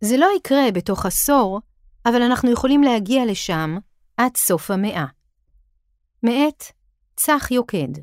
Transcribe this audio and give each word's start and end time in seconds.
זה 0.00 0.16
לא 0.16 0.28
יקרה 0.36 0.70
בתוך 0.74 1.06
עשור, 1.06 1.60
אבל 2.06 2.22
אנחנו 2.22 2.52
יכולים 2.52 2.82
להגיע 2.82 3.26
לשם 3.26 3.76
עד 4.16 4.36
סוף 4.36 4.70
המאה. 4.70 5.06
מאת 6.22 6.64
צח 7.16 7.50
יוקד, 7.50 8.02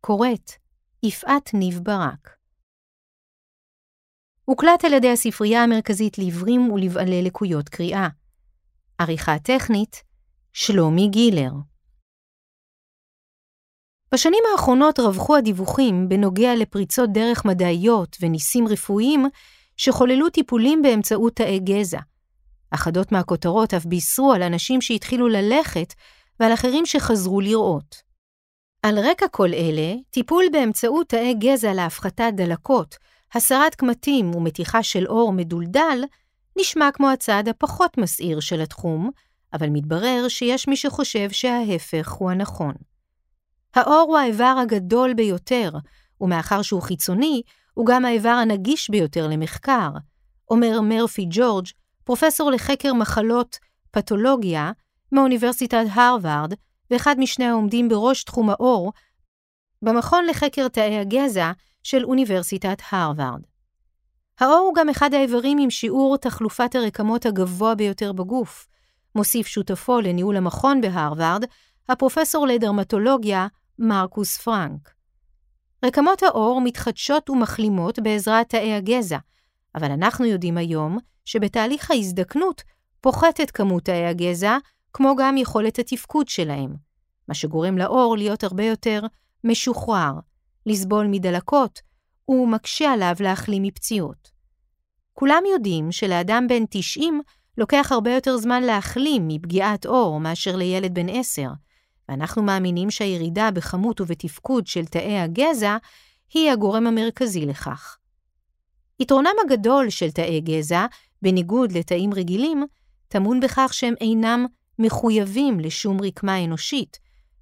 קוראת 0.00 0.50
יפעת 1.02 1.54
ניב 1.54 1.80
ברק. 1.82 2.36
הוקלט 4.44 4.84
על 4.84 4.92
ידי 4.92 5.10
הספרייה 5.10 5.62
המרכזית 5.62 6.18
לעיוורים 6.18 6.70
ולבעלי 6.70 7.22
לקויות 7.22 7.68
קריאה. 7.68 8.08
עריכה 8.98 9.38
טכנית, 9.38 10.02
שלומי 10.52 11.08
גילר. 11.08 11.50
בשנים 14.14 14.42
האחרונות 14.52 14.98
רווחו 14.98 15.36
הדיווחים 15.36 16.08
בנוגע 16.08 16.54
לפריצות 16.54 17.10
דרך 17.12 17.44
מדעיות 17.44 18.16
וניסים 18.20 18.68
רפואיים 18.68 19.26
שחוללו 19.76 20.30
טיפולים 20.30 20.82
באמצעות 20.82 21.36
תאי 21.36 21.58
גזע. 21.58 22.00
אחדות 22.70 23.12
מהכותרות 23.12 23.74
אף 23.74 23.84
בישרו 23.84 24.32
על 24.32 24.42
אנשים 24.42 24.80
שהתחילו 24.80 25.28
ללכת 25.28 25.94
ועל 26.40 26.54
אחרים 26.54 26.86
שחזרו 26.86 27.40
לראות. 27.40 27.96
על 28.82 28.98
רקע 28.98 29.28
כל 29.28 29.54
אלה, 29.54 29.94
טיפול 30.10 30.44
באמצעות 30.52 31.08
תאי 31.08 31.34
גזע 31.34 31.74
להפחתת 31.74 32.32
דלקות, 32.36 32.96
הסרת 33.34 33.74
קמטים 33.74 34.34
ומתיחה 34.34 34.82
של 34.82 35.06
אור 35.06 35.32
מדולדל, 35.32 36.04
נשמע 36.58 36.88
כמו 36.92 37.10
הצעד 37.10 37.48
הפחות 37.48 37.98
מסעיר 37.98 38.40
של 38.40 38.60
התחום, 38.60 39.10
אבל 39.52 39.68
מתברר 39.68 40.28
שיש 40.28 40.68
מי 40.68 40.76
שחושב 40.76 41.30
שההפך 41.30 42.12
הוא 42.12 42.30
הנכון. 42.30 42.74
האור 43.74 44.04
הוא 44.08 44.18
האיבר 44.18 44.56
הגדול 44.62 45.14
ביותר, 45.14 45.70
ומאחר 46.20 46.62
שהוא 46.62 46.82
חיצוני, 46.82 47.42
הוא 47.76 47.86
גם 47.86 48.04
האיבר 48.04 48.28
הנגיש 48.28 48.90
ביותר 48.90 49.26
למחקר, 49.26 49.90
אומר 50.50 50.80
מרפי 50.80 51.26
ג'ורג', 51.30 51.66
פרופסור 52.04 52.50
לחקר 52.50 52.94
מחלות 52.94 53.58
פתולוגיה 53.90 54.72
מאוניברסיטת 55.12 55.84
הרווארד, 55.92 56.52
ואחד 56.90 57.16
משני 57.18 57.44
העומדים 57.44 57.88
בראש 57.88 58.24
תחום 58.24 58.50
האור, 58.50 58.92
במכון 59.82 60.24
לחקר 60.26 60.68
תאי 60.68 60.98
הגזע 60.98 61.52
של 61.82 62.04
אוניברסיטת 62.04 62.82
הרווארד. 62.90 63.42
האור 64.40 64.58
הוא 64.58 64.74
גם 64.74 64.88
אחד 64.88 65.14
האיברים 65.14 65.58
עם 65.58 65.70
שיעור 65.70 66.16
תחלופת 66.16 66.74
הרקמות 66.74 67.26
הגבוה 67.26 67.74
ביותר 67.74 68.12
בגוף, 68.12 68.68
מוסיף 69.14 69.46
שותפו 69.46 70.00
לניהול 70.00 70.36
המכון 70.36 70.80
בהרווארד, 70.80 71.44
הפרופסור 71.88 72.46
לדרמטולוגיה 72.46 73.46
מרקוס 73.78 74.38
פרנק. 74.38 74.95
רקמות 75.84 76.22
האור 76.22 76.60
מתחדשות 76.60 77.30
ומחלימות 77.30 77.98
בעזרת 77.98 78.48
תאי 78.48 78.72
הגזע, 78.72 79.18
אבל 79.74 79.90
אנחנו 79.90 80.24
יודעים 80.24 80.58
היום 80.58 80.98
שבתהליך 81.24 81.90
ההזדקנות 81.90 82.62
פוחתת 83.00 83.50
כמות 83.50 83.84
תאי 83.84 84.06
הגזע, 84.06 84.58
כמו 84.92 85.16
גם 85.18 85.36
יכולת 85.36 85.78
התפקוד 85.78 86.28
שלהם, 86.28 86.74
מה 87.28 87.34
שגורם 87.34 87.78
לאור 87.78 88.16
להיות 88.16 88.44
הרבה 88.44 88.64
יותר 88.64 89.00
משוחרר, 89.44 90.12
לסבול 90.66 91.06
מדלקות, 91.06 91.80
ומקשה 92.28 92.92
עליו 92.92 93.14
להחלים 93.20 93.62
מפציעות. 93.62 94.30
כולם 95.12 95.42
יודעים 95.52 95.92
שלאדם 95.92 96.46
בן 96.48 96.64
90 96.70 97.20
לוקח 97.58 97.88
הרבה 97.92 98.14
יותר 98.14 98.36
זמן 98.36 98.62
להחלים 98.62 99.28
מפגיעת 99.28 99.86
אור 99.86 100.20
מאשר 100.20 100.56
לילד 100.56 100.94
בן 100.94 101.08
10, 101.08 101.42
ואנחנו 102.08 102.42
מאמינים 102.42 102.90
שהירידה 102.90 103.50
בכמות 103.50 104.00
ובתפקוד 104.00 104.66
של 104.66 104.84
תאי 104.84 105.18
הגזע 105.18 105.76
היא 106.34 106.50
הגורם 106.50 106.86
המרכזי 106.86 107.46
לכך. 107.46 107.96
יתרונם 109.00 109.30
הגדול 109.44 109.90
של 109.90 110.10
תאי 110.10 110.40
גזע, 110.40 110.86
בניגוד 111.22 111.72
לתאים 111.72 112.14
רגילים, 112.14 112.64
טמון 113.08 113.40
בכך 113.40 113.70
שהם 113.74 113.94
אינם 114.00 114.46
מחויבים 114.78 115.60
לשום 115.60 116.02
רקמה 116.02 116.44
אנושית, 116.44 116.98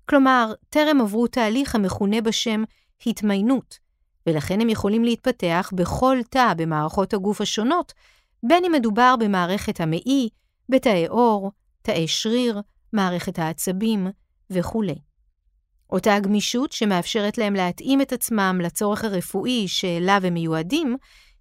כלומר, 0.09 0.53
טרם 0.71 1.01
עברו 1.01 1.27
תהליך 1.27 1.75
המכונה 1.75 2.21
בשם 2.21 2.65
התמיינות, 3.07 3.79
ולכן 4.27 4.61
הם 4.61 4.69
יכולים 4.69 5.05
להתפתח 5.05 5.71
בכל 5.75 6.19
תא 6.31 6.55
במערכות 6.57 7.15
הגוף 7.15 7.41
השונות, 7.41 7.93
בין 8.43 8.65
אם 8.65 8.73
מדובר 8.73 9.15
במערכת 9.19 9.81
המעי, 9.81 10.29
בתאי 10.69 11.07
עור, 11.07 11.53
תאי 11.83 12.09
שריר, 12.09 12.61
מערכת 12.93 13.39
העצבים 13.39 14.07
וכו'. 14.51 14.85
אותה 15.91 16.15
הגמישות 16.15 16.73
שמאפשרת 16.73 17.39
להם 17.39 17.55
להתאים 17.55 18.01
את 18.01 18.13
עצמם 18.13 18.61
לצורך 18.63 19.05
הרפואי 19.05 19.69
שאליו 19.69 20.21
הם 20.25 20.35
מיועדים, 20.35 20.97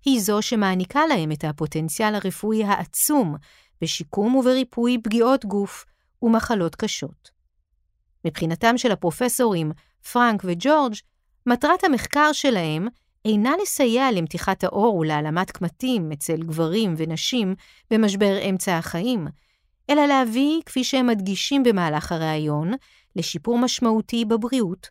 היא 0.06 0.22
זו 0.22 0.42
שמעניקה 0.42 1.06
להם 1.06 1.32
את 1.32 1.44
הפוטנציאל 1.44 2.16
הרפואי 2.16 2.64
העצום 2.64 3.36
בשיקום 3.82 4.36
ובריפוי 4.36 4.98
פגיעות 5.04 5.46
גוף 5.46 5.86
ומחלות 6.22 6.76
קשות. 6.76 7.32
מבחינתם 8.26 8.78
של 8.78 8.92
הפרופסורים 8.92 9.72
פרנק 10.12 10.42
וג'ורג', 10.46 10.94
מטרת 11.46 11.84
המחקר 11.84 12.32
שלהם 12.34 12.88
אינה 13.26 13.54
לסייע 13.62 14.12
למתיחת 14.12 14.64
האור 14.64 14.96
ולהעלמת 14.96 15.52
קמטים 15.52 16.12
אצל 16.12 16.44
גברים 16.44 16.94
ונשים 16.98 17.56
במשבר 17.92 18.50
אמצע 18.50 18.78
החיים, 18.78 19.28
אלא 19.90 20.06
להביא, 20.06 20.62
כפי 20.66 20.84
שהם 20.84 21.08
מדגישים 21.08 21.64
במהלך 21.64 22.12
הראיון, 22.12 22.72
לשיפור 23.16 23.58
משמעותי 23.58 24.26
בבריאות, 24.26 24.88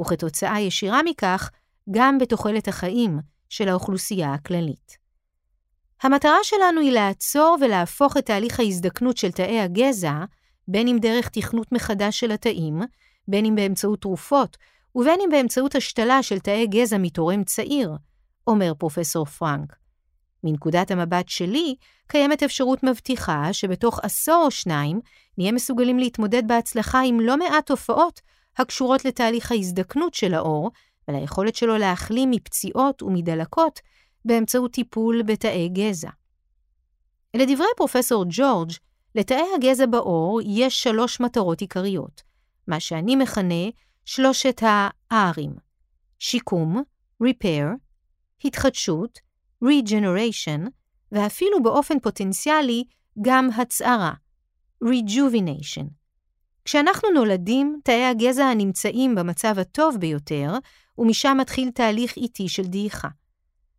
וכתוצאה 0.00 0.60
ישירה 0.60 1.02
מכך, 1.02 1.50
גם 1.90 2.18
בתוחלת 2.18 2.68
החיים 2.68 3.18
של 3.48 3.68
האוכלוסייה 3.68 4.34
הכללית. 4.34 4.96
המטרה 6.02 6.38
שלנו 6.42 6.80
היא 6.80 6.92
לעצור 6.92 7.56
ולהפוך 7.60 8.16
את 8.16 8.26
תהליך 8.26 8.60
ההזדקנות 8.60 9.16
של 9.16 9.32
תאי 9.32 9.60
הגזע, 9.60 10.24
בין 10.68 10.88
אם 10.88 10.96
דרך 11.00 11.28
תכנות 11.28 11.72
מחדש 11.72 12.20
של 12.20 12.30
התאים, 12.30 12.80
בין 13.28 13.44
אם 13.44 13.54
באמצעות 13.54 14.00
תרופות, 14.00 14.56
ובין 14.94 15.20
אם 15.24 15.28
באמצעות 15.30 15.74
השתלה 15.74 16.22
של 16.22 16.38
תאי 16.38 16.66
גזע 16.66 16.98
מתורם 16.98 17.44
צעיר, 17.44 17.96
אומר 18.46 18.72
פרופסור 18.78 19.24
פרנק. 19.26 19.81
מנקודת 20.44 20.90
המבט 20.90 21.28
שלי, 21.28 21.74
קיימת 22.06 22.42
אפשרות 22.42 22.82
מבטיחה 22.82 23.52
שבתוך 23.52 24.00
עשור 24.02 24.42
או 24.44 24.50
שניים 24.50 25.00
נהיה 25.38 25.52
מסוגלים 25.52 25.98
להתמודד 25.98 26.42
בהצלחה 26.48 27.00
עם 27.00 27.20
לא 27.20 27.36
מעט 27.36 27.66
תופעות 27.66 28.20
הקשורות 28.56 29.04
לתהליך 29.04 29.52
ההזדקנות 29.52 30.14
של 30.14 30.34
האור 30.34 30.70
וליכולת 31.08 31.56
שלו 31.56 31.78
להחלים 31.78 32.30
מפציעות 32.30 33.02
ומדלקות 33.02 33.80
באמצעות 34.24 34.72
טיפול 34.72 35.22
בתאי 35.22 35.68
גזע. 35.68 36.10
לדברי 37.36 37.66
פרופסור 37.76 38.24
ג'ורג', 38.28 38.70
לתאי 39.14 39.44
הגזע 39.54 39.86
בעור 39.86 40.40
יש 40.44 40.82
שלוש 40.82 41.20
מטרות 41.20 41.60
עיקריות, 41.60 42.22
מה 42.66 42.80
שאני 42.80 43.16
מכנה 43.16 43.64
שלושת 44.04 44.62
ה-R'ים 44.62 45.60
שיקום, 46.18 46.82
repair, 47.24 47.66
התחדשות, 48.44 49.18
regeneration, 49.64 50.68
ואפילו 51.12 51.62
באופן 51.62 51.98
פוטנציאלי 51.98 52.84
גם 53.22 53.48
הצערה, 53.56 54.12
rejuvenation. 54.84 55.84
כשאנחנו 56.64 57.10
נולדים, 57.14 57.80
תאי 57.84 58.04
הגזע 58.04 58.44
הנמצאים 58.44 59.14
במצב 59.14 59.58
הטוב 59.58 59.96
ביותר, 59.96 60.52
ומשם 60.98 61.36
מתחיל 61.40 61.70
תהליך 61.70 62.16
איטי 62.16 62.48
של 62.48 62.62
דעיכה. 62.62 63.08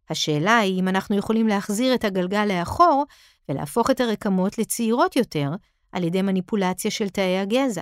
השאלה 0.09 0.57
היא 0.57 0.79
אם 0.79 0.87
אנחנו 0.87 1.17
יכולים 1.17 1.47
להחזיר 1.47 1.95
את 1.95 2.03
הגלגל 2.03 2.45
לאחור 2.45 3.05
ולהפוך 3.49 3.89
את 3.91 4.01
הרקמות 4.01 4.57
לצעירות 4.57 5.15
יותר 5.15 5.49
על 5.91 6.03
ידי 6.03 6.21
מניפולציה 6.21 6.91
של 6.91 7.09
תאי 7.09 7.37
הגזע. 7.37 7.81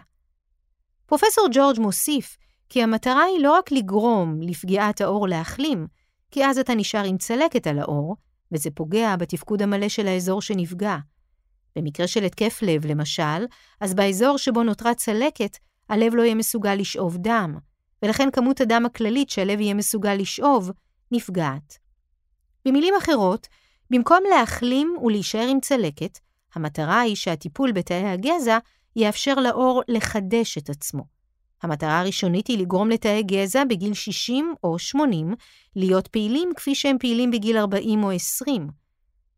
פרופסור 1.05 1.47
ג'ורג' 1.51 1.79
מוסיף 1.79 2.37
כי 2.69 2.83
המטרה 2.83 3.23
היא 3.23 3.43
לא 3.43 3.53
רק 3.53 3.71
לגרום 3.71 4.41
לפגיעת 4.41 5.01
האור 5.01 5.27
להחלים, 5.27 5.87
כי 6.31 6.45
אז 6.45 6.57
אתה 6.57 6.75
נשאר 6.75 7.03
עם 7.03 7.17
צלקת 7.17 7.67
על 7.67 7.79
האור, 7.79 8.15
וזה 8.51 8.71
פוגע 8.71 9.15
בתפקוד 9.15 9.61
המלא 9.61 9.89
של 9.89 10.07
האזור 10.07 10.41
שנפגע. 10.41 10.97
במקרה 11.75 12.07
של 12.07 12.23
התקף 12.23 12.59
לב, 12.61 12.85
למשל, 12.85 13.45
אז 13.79 13.93
באזור 13.93 14.37
שבו 14.37 14.63
נותרה 14.63 14.93
צלקת, 14.93 15.57
הלב 15.89 16.15
לא 16.15 16.21
יהיה 16.21 16.35
מסוגל 16.35 16.75
לשאוב 16.75 17.17
דם, 17.17 17.57
ולכן 18.03 18.31
כמות 18.33 18.61
הדם 18.61 18.83
הכללית 18.85 19.29
שהלב 19.29 19.59
יהיה 19.59 19.73
מסוגל 19.73 20.13
לשאוב, 20.13 20.71
נפגעת. 21.11 21.77
במילים 22.65 22.93
אחרות, 22.97 23.47
במקום 23.89 24.19
להחלים 24.29 24.95
ולהישאר 25.03 25.47
עם 25.47 25.59
צלקת, 25.59 26.19
המטרה 26.55 26.99
היא 26.99 27.15
שהטיפול 27.15 27.71
בתאי 27.71 28.07
הגזע 28.07 28.57
יאפשר 28.95 29.35
לאור 29.35 29.81
לחדש 29.87 30.57
את 30.57 30.69
עצמו. 30.69 31.03
המטרה 31.63 31.99
הראשונית 31.99 32.47
היא 32.47 32.57
לגרום 32.57 32.89
לתאי 32.89 33.23
גזע 33.23 33.63
בגיל 33.63 33.93
60 33.93 34.55
או 34.63 34.79
80 34.79 35.35
להיות 35.75 36.07
פעילים 36.07 36.51
כפי 36.55 36.75
שהם 36.75 36.97
פעילים 36.99 37.31
בגיל 37.31 37.57
40 37.57 38.03
או 38.03 38.11
20. 38.11 38.67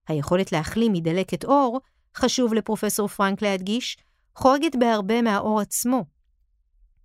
היכולת 0.08 0.52
להחלים 0.52 0.94
מדלקת 0.94 1.44
עור, 1.44 1.80
חשוב 2.16 2.54
לפרופסור 2.54 3.08
פרנק 3.08 3.42
להדגיש, 3.42 3.98
חורגת 4.36 4.76
בהרבה 4.76 5.22
מהעור 5.22 5.60
עצמו. 5.60 6.06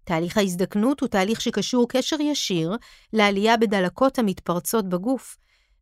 תהליך 0.04 0.38
ההזדקנות 0.38 1.00
הוא 1.00 1.08
תהליך 1.08 1.40
שקשור 1.40 1.88
קשר 1.88 2.20
ישיר 2.20 2.76
לעלייה 3.12 3.56
בדלקות 3.56 4.18
המתפרצות 4.18 4.88
בגוף, 4.88 5.36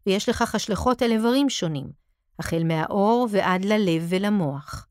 ויש 0.07 0.29
לכך 0.29 0.55
השלכות 0.55 1.03
על 1.03 1.13
איברים 1.13 1.51
שונים, 1.51 1.87
החל 2.39 2.65
מהאור 2.65 3.29
ועד 3.31 3.65
ללב 3.65 4.07
ולמוח. 4.09 4.87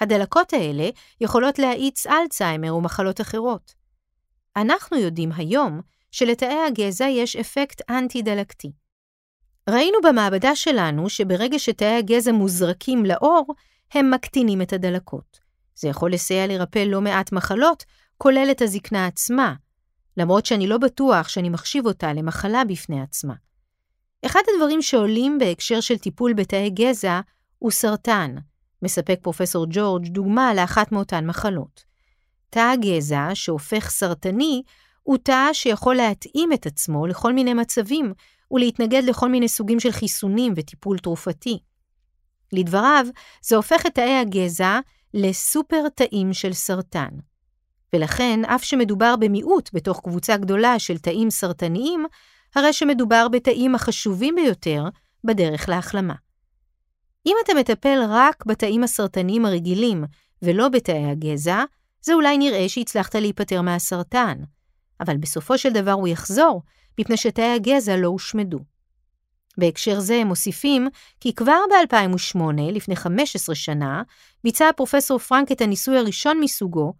הדלקות 0.00 0.52
האלה 0.52 0.88
יכולות 1.20 1.58
להאיץ 1.58 2.06
אלצהיימר 2.06 2.74
ומחלות 2.74 3.20
אחרות. 3.20 3.74
אנחנו 4.56 4.96
יודעים 4.96 5.32
היום 5.36 5.80
שלתאי 6.10 6.58
הגזע 6.66 7.04
יש 7.04 7.36
אפקט 7.36 7.90
אנטי-דלקתי. 7.90 8.72
ראינו 9.70 9.98
במעבדה 10.04 10.56
שלנו 10.56 11.08
שברגע 11.08 11.58
שתאי 11.58 11.96
הגזע 11.96 12.32
מוזרקים 12.32 13.04
לאור, 13.04 13.54
הם 13.94 14.10
מקטינים 14.10 14.62
את 14.62 14.72
הדלקות. 14.72 15.38
זה 15.74 15.88
יכול 15.88 16.12
לסייע 16.12 16.46
לרפא 16.46 16.78
לא 16.78 17.00
מעט 17.00 17.32
מחלות, 17.32 17.84
כולל 18.18 18.48
את 18.50 18.62
הזקנה 18.62 19.06
עצמה, 19.06 19.54
למרות 20.16 20.46
שאני 20.46 20.66
לא 20.66 20.78
בטוח 20.78 21.28
שאני 21.28 21.48
מחשיב 21.48 21.86
אותה 21.86 22.12
למחלה 22.12 22.64
בפני 22.64 23.02
עצמה. 23.02 23.34
אחד 24.26 24.40
הדברים 24.54 24.82
שעולים 24.82 25.38
בהקשר 25.38 25.80
של 25.80 25.98
טיפול 25.98 26.32
בתאי 26.32 26.70
גזע 26.70 27.20
הוא 27.58 27.70
סרטן, 27.70 28.34
מספק 28.82 29.18
פרופסור 29.22 29.66
ג'ורג' 29.70 30.08
דוגמה 30.08 30.54
לאחת 30.54 30.92
מאותן 30.92 31.26
מחלות. 31.26 31.84
תא 32.50 32.72
הגזע, 32.72 33.28
שהופך 33.34 33.90
סרטני, 33.90 34.62
הוא 35.02 35.18
תא 35.18 35.48
שיכול 35.52 35.94
להתאים 35.94 36.52
את 36.52 36.66
עצמו 36.66 37.06
לכל 37.06 37.32
מיני 37.32 37.54
מצבים 37.54 38.12
ולהתנגד 38.50 39.02
לכל 39.04 39.28
מיני 39.28 39.48
סוגים 39.48 39.80
של 39.80 39.92
חיסונים 39.92 40.52
וטיפול 40.56 40.98
תרופתי. 40.98 41.58
לדבריו, 42.52 43.06
זה 43.42 43.56
הופך 43.56 43.86
את 43.86 43.94
תאי 43.94 44.18
הגזע 44.18 44.80
לסופר 45.14 45.88
תאים 45.88 46.32
של 46.32 46.52
סרטן. 46.52 47.08
ולכן, 47.92 48.44
אף 48.44 48.64
שמדובר 48.64 49.16
במיעוט 49.16 49.70
בתוך 49.72 50.00
קבוצה 50.00 50.36
גדולה 50.36 50.78
של 50.78 50.98
תאים 50.98 51.30
סרטניים, 51.30 52.06
הרי 52.54 52.72
שמדובר 52.72 53.28
בתאים 53.28 53.74
החשובים 53.74 54.34
ביותר 54.34 54.84
בדרך 55.24 55.68
להחלמה. 55.68 56.14
אם 57.28 57.36
אתה 57.44 57.54
מטפל 57.54 57.98
רק 58.08 58.46
בתאים 58.46 58.84
הסרטניים 58.84 59.44
הרגילים 59.44 60.04
ולא 60.42 60.68
בתאי 60.68 61.04
הגזע, 61.04 61.64
זה 62.02 62.14
אולי 62.14 62.38
נראה 62.38 62.68
שהצלחת 62.68 63.14
להיפטר 63.14 63.62
מהסרטן, 63.62 64.38
אבל 65.00 65.16
בסופו 65.16 65.58
של 65.58 65.72
דבר 65.72 65.92
הוא 65.92 66.08
יחזור, 66.08 66.62
מפני 67.00 67.16
שתאי 67.16 67.54
הגזע 67.54 67.96
לא 67.96 68.08
הושמדו. 68.08 68.58
בהקשר 69.58 70.00
זה 70.00 70.14
הם 70.14 70.26
מוסיפים 70.26 70.88
כי 71.20 71.34
כבר 71.34 71.58
ב-2008, 71.70 72.40
לפני 72.72 72.96
15 72.96 73.54
שנה, 73.54 74.02
ביצע 74.44 74.70
פרופסור 74.76 75.18
פרנק 75.18 75.52
את 75.52 75.60
הניסוי 75.60 75.98
הראשון 75.98 76.40
מסוגו, 76.40 76.92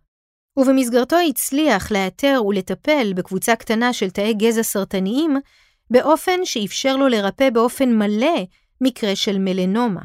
ובמסגרתו 0.57 1.17
הצליח 1.29 1.93
לאתר 1.93 2.43
ולטפל 2.47 3.13
בקבוצה 3.17 3.57
קטנה 3.57 3.93
של 3.93 4.11
תאי 4.11 4.35
גזע 4.35 4.63
סרטניים, 4.63 5.37
באופן 5.91 6.45
שאפשר 6.45 6.97
לו 6.97 7.09
לרפא 7.09 7.51
באופן 7.51 7.93
מלא 7.93 8.45
מקרה 8.81 9.17
של 9.17 9.39
מלנומה. 9.39 10.01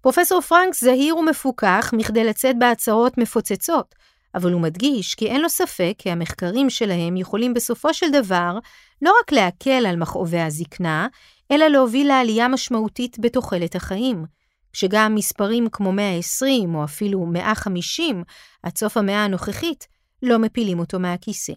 פרופסור 0.00 0.40
פרנק 0.40 0.74
זהיר 0.74 1.16
ומפוכח 1.16 1.90
מכדי 1.92 2.24
לצאת 2.24 2.58
בהצהרות 2.58 3.18
מפוצצות, 3.18 3.94
אבל 4.34 4.52
הוא 4.52 4.60
מדגיש 4.60 5.14
כי 5.14 5.26
אין 5.26 5.40
לו 5.40 5.48
ספק 5.48 5.94
כי 5.98 6.10
המחקרים 6.10 6.70
שלהם 6.70 7.16
יכולים 7.16 7.54
בסופו 7.54 7.94
של 7.94 8.10
דבר 8.10 8.58
לא 9.02 9.12
רק 9.22 9.32
להקל 9.32 9.86
על 9.86 9.96
מכאובי 9.96 10.40
הזקנה, 10.40 11.06
אלא 11.50 11.66
להוביל 11.66 12.08
לעלייה 12.08 12.48
משמעותית 12.48 13.18
בתוחלת 13.18 13.74
החיים, 13.74 14.24
שגם 14.72 15.14
מספרים 15.14 15.68
כמו 15.72 15.92
120 15.92 16.74
או 16.74 16.84
אפילו 16.84 17.26
150 17.26 18.24
עד 18.62 18.78
סוף 18.78 18.96
המאה 18.96 19.24
הנוכחית 19.24 19.86
לא 20.22 20.38
מפילים 20.38 20.78
אותו 20.78 20.98
מהכיסא. 20.98 21.52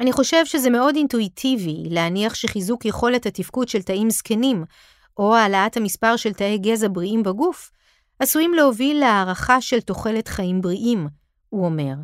אני 0.00 0.12
חושב 0.12 0.46
שזה 0.46 0.70
מאוד 0.70 0.96
אינטואיטיבי 0.96 1.82
להניח 1.90 2.34
שחיזוק 2.34 2.84
יכולת 2.84 3.26
התפקוד 3.26 3.68
של 3.68 3.82
תאים 3.82 4.10
זקנים, 4.10 4.64
או 5.18 5.34
העלאת 5.34 5.76
המספר 5.76 6.16
של 6.16 6.32
תאי 6.32 6.58
גזע 6.58 6.88
בריאים 6.88 7.22
בגוף, 7.22 7.70
עשויים 8.18 8.54
להוביל 8.54 9.00
להערכה 9.00 9.60
של 9.60 9.80
תוחלת 9.80 10.28
חיים 10.28 10.60
בריאים, 10.60 11.08
הוא 11.48 11.64
אומר. 11.64 11.94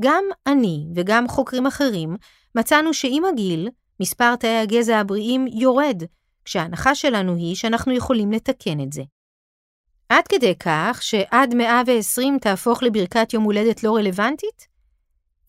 גם 0.00 0.24
אני 0.46 0.86
וגם 0.94 1.28
חוקרים 1.28 1.66
אחרים 1.66 2.16
מצאנו 2.54 2.94
שעם 2.94 3.24
הגיל, 3.24 3.68
מספר 4.00 4.36
תאי 4.36 4.58
הגזע 4.58 4.98
הבריאים 4.98 5.46
יורד, 5.46 6.02
כשההנחה 6.44 6.94
שלנו 6.94 7.36
היא 7.36 7.54
שאנחנו 7.54 7.92
יכולים 7.92 8.32
לתקן 8.32 8.80
את 8.80 8.92
זה. 8.92 9.02
עד 10.08 10.28
כדי 10.28 10.54
כך 10.58 10.98
שעד 11.02 11.54
120 11.54 12.38
תהפוך 12.38 12.82
לברכת 12.82 13.32
יום 13.32 13.44
הולדת 13.44 13.82
לא 13.82 13.96
רלוונטית? 13.96 14.71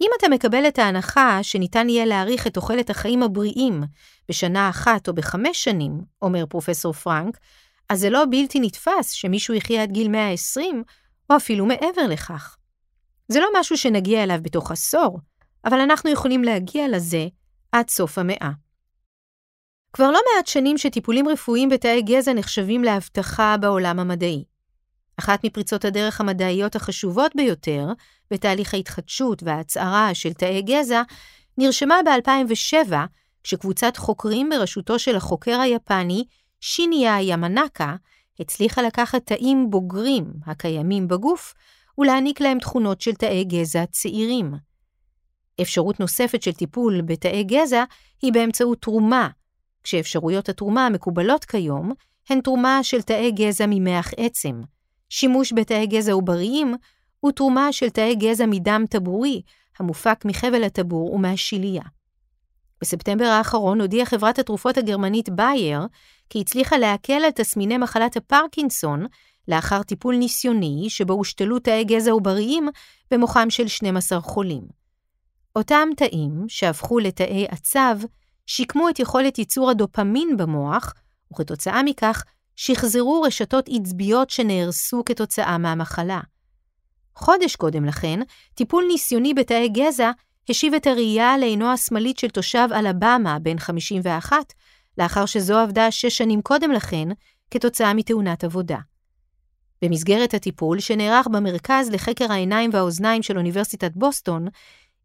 אם 0.01 0.09
אתה 0.17 0.29
מקבל 0.29 0.67
את 0.67 0.79
ההנחה 0.79 1.39
שניתן 1.41 1.89
יהיה 1.89 2.05
להאריך 2.05 2.47
את 2.47 2.53
תוחלת 2.53 2.89
החיים 2.89 3.23
הבריאים 3.23 3.83
בשנה 4.29 4.69
אחת 4.69 5.07
או 5.07 5.13
בחמש 5.13 5.63
שנים, 5.63 6.01
אומר 6.21 6.45
פרופסור 6.45 6.93
פרנק, 6.93 7.37
אז 7.89 7.99
זה 7.99 8.09
לא 8.09 8.23
בלתי 8.31 8.59
נתפס 8.59 9.11
שמישהו 9.11 9.53
יחיה 9.53 9.83
עד 9.83 9.91
גיל 9.91 10.07
120, 10.07 10.83
או 11.29 11.35
אפילו 11.35 11.65
מעבר 11.65 12.07
לכך. 12.09 12.57
זה 13.27 13.39
לא 13.39 13.47
משהו 13.59 13.77
שנגיע 13.77 14.23
אליו 14.23 14.39
בתוך 14.41 14.71
עשור, 14.71 15.19
אבל 15.65 15.79
אנחנו 15.79 16.09
יכולים 16.09 16.43
להגיע 16.43 16.87
לזה 16.87 17.27
עד 17.71 17.89
סוף 17.89 18.17
המאה. 18.17 18.51
כבר 19.93 20.11
לא 20.11 20.19
מעט 20.33 20.47
שנים 20.47 20.77
שטיפולים 20.77 21.27
רפואיים 21.27 21.69
בתאי 21.69 22.01
גזע 22.01 22.33
נחשבים 22.33 22.83
להבטחה 22.83 23.57
בעולם 23.57 23.99
המדעי. 23.99 24.43
אחת 25.19 25.43
מפריצות 25.43 25.85
הדרך 25.85 26.21
המדעיות 26.21 26.75
החשובות 26.75 27.31
ביותר 27.35 27.87
בתהליך 28.31 28.73
ההתחדשות 28.73 29.43
וההצערה 29.43 30.13
של 30.13 30.33
תאי 30.33 30.61
גזע 30.61 31.01
נרשמה 31.57 31.95
ב-2007, 32.05 32.93
כשקבוצת 33.43 33.97
חוקרים 33.97 34.49
בראשותו 34.49 34.99
של 34.99 35.15
החוקר 35.15 35.59
היפני 35.59 36.23
שיניה 36.61 37.21
ימנקה 37.21 37.95
הצליחה 38.39 38.81
לקחת 38.81 39.25
תאים 39.25 39.69
בוגרים 39.69 40.33
הקיימים 40.45 41.07
בגוף 41.07 41.53
ולהעניק 41.97 42.41
להם 42.41 42.59
תכונות 42.59 43.01
של 43.01 43.13
תאי 43.13 43.43
גזע 43.43 43.85
צעירים. 43.85 44.53
אפשרות 45.61 45.99
נוספת 45.99 46.43
של 46.43 46.51
טיפול 46.51 47.01
בתאי 47.01 47.43
גזע 47.43 47.83
היא 48.21 48.33
באמצעות 48.33 48.81
תרומה, 48.81 49.29
כשאפשרויות 49.83 50.49
התרומה 50.49 50.85
המקובלות 50.85 51.45
כיום 51.45 51.91
הן 52.29 52.41
תרומה 52.41 52.79
של 52.83 53.01
תאי 53.01 53.31
גזע 53.31 53.65
ממח 53.69 54.11
עצם, 54.17 54.61
שימוש 55.15 55.53
בתאי 55.53 55.87
גזע 55.87 56.11
עובריים 56.11 56.75
ותרומה 57.25 57.73
של 57.73 57.89
תאי 57.89 58.15
גזע 58.15 58.45
מדם 58.45 58.83
טבורי 58.89 59.41
המופק 59.79 60.25
מחבל 60.25 60.63
הטבור 60.63 61.13
ומהשיליה. 61.13 61.81
בספטמבר 62.81 63.25
האחרון 63.25 63.81
הודיעה 63.81 64.05
חברת 64.05 64.39
התרופות 64.39 64.77
הגרמנית 64.77 65.29
בייר 65.29 65.79
כי 66.29 66.41
הצליחה 66.41 66.77
להקל 66.77 67.13
על 67.13 67.31
תסמיני 67.31 67.77
מחלת 67.77 68.17
הפרקינסון 68.17 69.05
לאחר 69.47 69.83
טיפול 69.83 70.15
ניסיוני 70.15 70.85
שבו 70.89 71.13
הושתלו 71.13 71.59
תאי 71.59 71.83
גזע 71.83 72.11
עובריים 72.11 72.69
במוחם 73.11 73.49
של 73.49 73.67
12 73.67 74.21
חולים. 74.21 74.63
אותם 75.55 75.87
תאים, 75.97 76.45
שהפכו 76.47 76.99
לתאי 76.99 77.45
עצב, 77.49 77.99
שיקמו 78.45 78.89
את 78.89 78.99
יכולת 78.99 79.39
ייצור 79.39 79.69
הדופמין 79.69 80.37
במוח, 80.37 80.93
וכתוצאה 81.33 81.83
מכך 81.83 82.23
שחזרו 82.55 83.21
רשתות 83.21 83.69
עצביות 83.71 84.29
שנהרסו 84.29 85.03
כתוצאה 85.05 85.57
מהמחלה. 85.57 86.19
חודש 87.15 87.55
קודם 87.55 87.85
לכן, 87.85 88.19
טיפול 88.55 88.85
ניסיוני 88.87 89.33
בתאי 89.33 89.69
גזע 89.69 90.11
השיב 90.49 90.73
את 90.73 90.87
הראייה 90.87 91.37
לעינו 91.37 91.71
השמאלית 91.71 92.19
של 92.19 92.29
תושב 92.29 92.67
אלבמה 92.71 93.39
בן 93.39 93.59
51, 93.59 94.37
לאחר 94.97 95.25
שזו 95.25 95.57
עבדה 95.57 95.91
שש 95.91 96.17
שנים 96.17 96.41
קודם 96.41 96.71
לכן, 96.71 97.07
כתוצאה 97.51 97.93
מתאונת 97.93 98.43
עבודה. 98.43 98.77
במסגרת 99.81 100.33
הטיפול, 100.33 100.79
שנערך 100.79 101.27
במרכז 101.27 101.89
לחקר 101.89 102.31
העיניים 102.31 102.69
והאוזניים 102.73 103.23
של 103.23 103.37
אוניברסיטת 103.37 103.91
בוסטון, 103.95 104.47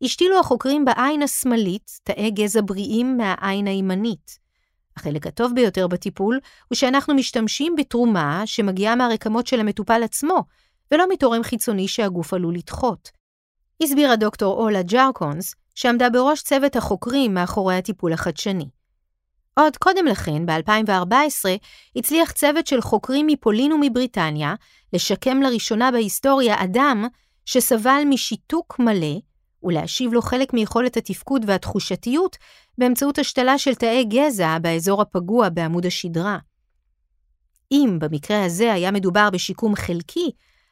השתילו 0.03 0.41
החוקרים 0.41 0.85
בעין 0.85 1.23
השמאלית 1.23 1.91
תאי 2.05 2.31
גזע 2.31 2.61
בריאים 2.65 3.17
מהעין 3.17 3.67
הימנית. 3.67 4.48
החלק 4.99 5.27
הטוב 5.27 5.53
ביותר 5.55 5.87
בטיפול 5.87 6.41
הוא 6.69 6.77
שאנחנו 6.77 7.15
משתמשים 7.15 7.77
בתרומה 7.77 8.43
שמגיעה 8.47 8.95
מהרקמות 8.95 9.47
של 9.47 9.61
המטופל 9.61 10.03
עצמו, 10.03 10.45
ולא 10.93 11.05
מתורם 11.13 11.43
חיצוני 11.43 11.89
שהגוף 11.89 12.35
עלול 12.35 12.55
לדחות. 12.55 13.11
הסבירה 13.83 14.17
דוקטור 14.17 14.55
אולה 14.55 14.83
ג'רקונס, 14.83 15.55
שעמדה 15.75 16.11
בראש 16.11 16.43
צוות 16.43 16.77
החוקרים 16.77 17.35
מאחורי 17.35 17.75
הטיפול 17.75 18.13
החדשני. 18.13 18.69
עוד 19.55 19.77
קודם 19.77 20.07
לכן, 20.07 20.47
ב-2014, 20.47 21.49
הצליח 21.97 22.33
צוות 22.33 22.67
של 22.67 22.81
חוקרים 22.81 23.27
מפולין 23.27 23.73
ומבריטניה 23.73 24.55
לשקם 24.93 25.43
לראשונה 25.43 25.91
בהיסטוריה 25.91 26.65
אדם 26.65 27.07
שסבל 27.47 28.03
משיתוק 28.07 28.79
מלא 28.79 29.17
ולהשיב 29.63 30.13
לו 30.13 30.23
חלק 30.23 30.53
מיכולת 30.53 30.97
התפקוד 30.97 31.45
והתחושתיות 31.47 32.37
באמצעות 32.79 33.19
השתלה 33.19 33.59
של 33.59 33.75
תאי 33.75 34.05
גזע 34.05 34.59
באזור 34.59 35.03
הפגוע 35.03 35.49
בעמוד 35.49 35.87
השדרה. 35.87 36.39
אם 37.73 37.99
במקרה 38.01 38.45
הזה 38.45 38.73
היה 38.73 38.91
מדובר 38.91 39.31
בשיקום 39.31 39.75
חלקי, 39.75 40.31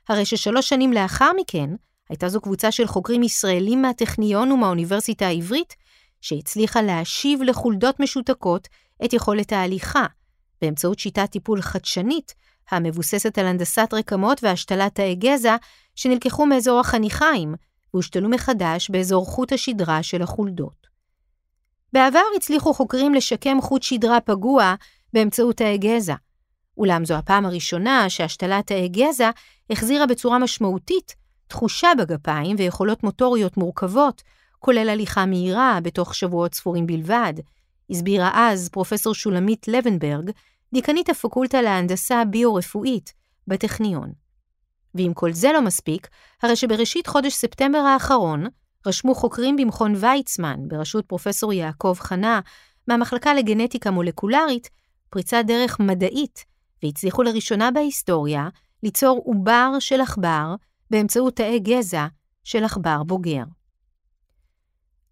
הרי 0.08 0.24
ששלוש 0.24 0.68
שנים 0.68 0.92
לאחר 0.92 1.30
מכן, 1.40 1.70
הייתה 2.08 2.28
זו 2.28 2.40
קבוצה 2.40 2.70
של 2.70 2.86
חוקרים 2.86 3.22
ישראלים 3.22 3.82
מהטכניון 3.82 4.52
ומהאוניברסיטה 4.52 5.26
העברית, 5.26 5.74
שהצליחה 6.20 6.82
להשיב 6.82 7.42
לחולדות 7.42 8.00
משותקות 8.00 8.68
את 9.04 9.12
יכולת 9.12 9.52
ההליכה, 9.52 10.06
באמצעות 10.62 10.98
שיטת 10.98 11.30
טיפול 11.30 11.62
חדשנית, 11.62 12.34
המבוססת 12.70 13.38
על 13.38 13.46
הנדסת 13.46 13.88
רקמות 13.92 14.44
והשתלת 14.44 14.94
תאי 14.94 15.14
גזע, 15.14 15.56
שנלקחו 15.94 16.46
מאזור 16.46 16.80
החניכיים, 16.80 17.54
והושתלו 17.96 18.28
מחדש 18.28 18.90
באזור 18.90 19.26
חוט 19.26 19.52
השדרה 19.52 20.02
של 20.02 20.22
החולדות. 20.22 20.86
בעבר 21.92 22.22
הצליחו 22.36 22.74
חוקרים 22.74 23.14
לשקם 23.14 23.60
חוט 23.60 23.82
שדרה 23.82 24.20
פגוע 24.20 24.74
באמצעות 25.12 25.56
תאי 25.56 25.78
גזע, 25.78 26.14
אולם 26.78 27.04
זו 27.04 27.14
הפעם 27.14 27.46
הראשונה 27.46 28.10
שהשתלת 28.10 28.66
תאי 28.66 28.88
גזע 28.88 29.30
החזירה 29.70 30.06
בצורה 30.06 30.38
משמעותית 30.38 31.14
תחושה 31.46 31.88
בגפיים 31.98 32.56
ויכולות 32.58 33.02
מוטוריות 33.02 33.56
מורכבות, 33.56 34.22
כולל 34.58 34.88
הליכה 34.88 35.26
מהירה 35.26 35.78
בתוך 35.82 36.14
שבועות 36.14 36.54
ספורים 36.54 36.86
בלבד, 36.86 37.34
הסבירה 37.90 38.30
אז 38.34 38.68
פרופסור 38.68 39.14
שולמית 39.14 39.68
לבנברג, 39.68 40.30
דיקנית 40.72 41.08
הפקולטה 41.08 41.62
להנדסה 41.62 42.24
ביו-רפואית 42.24 43.12
בטכניון. 43.46 44.25
ואם 44.96 45.12
כל 45.14 45.32
זה 45.32 45.52
לא 45.52 45.62
מספיק, 45.62 46.08
הרי 46.42 46.56
שבראשית 46.56 47.06
חודש 47.06 47.34
ספטמבר 47.34 47.78
האחרון 47.78 48.46
רשמו 48.86 49.14
חוקרים 49.14 49.56
במכון 49.56 49.94
ויצמן, 49.96 50.56
בראשות 50.68 51.04
פרופסור 51.06 51.52
יעקב 51.52 51.96
חנה, 51.98 52.40
מהמחלקה 52.88 53.34
לגנטיקה 53.34 53.90
מולקולרית, 53.90 54.70
פריצת 55.10 55.42
דרך 55.46 55.80
מדעית, 55.80 56.44
והצליחו 56.82 57.22
לראשונה 57.22 57.70
בהיסטוריה 57.70 58.48
ליצור 58.82 59.22
עובר 59.24 59.70
של 59.78 60.00
עכבר 60.00 60.54
באמצעות 60.90 61.36
תאי 61.36 61.58
גזע 61.58 62.06
של 62.44 62.64
עכבר 62.64 63.02
בוגר. 63.02 63.42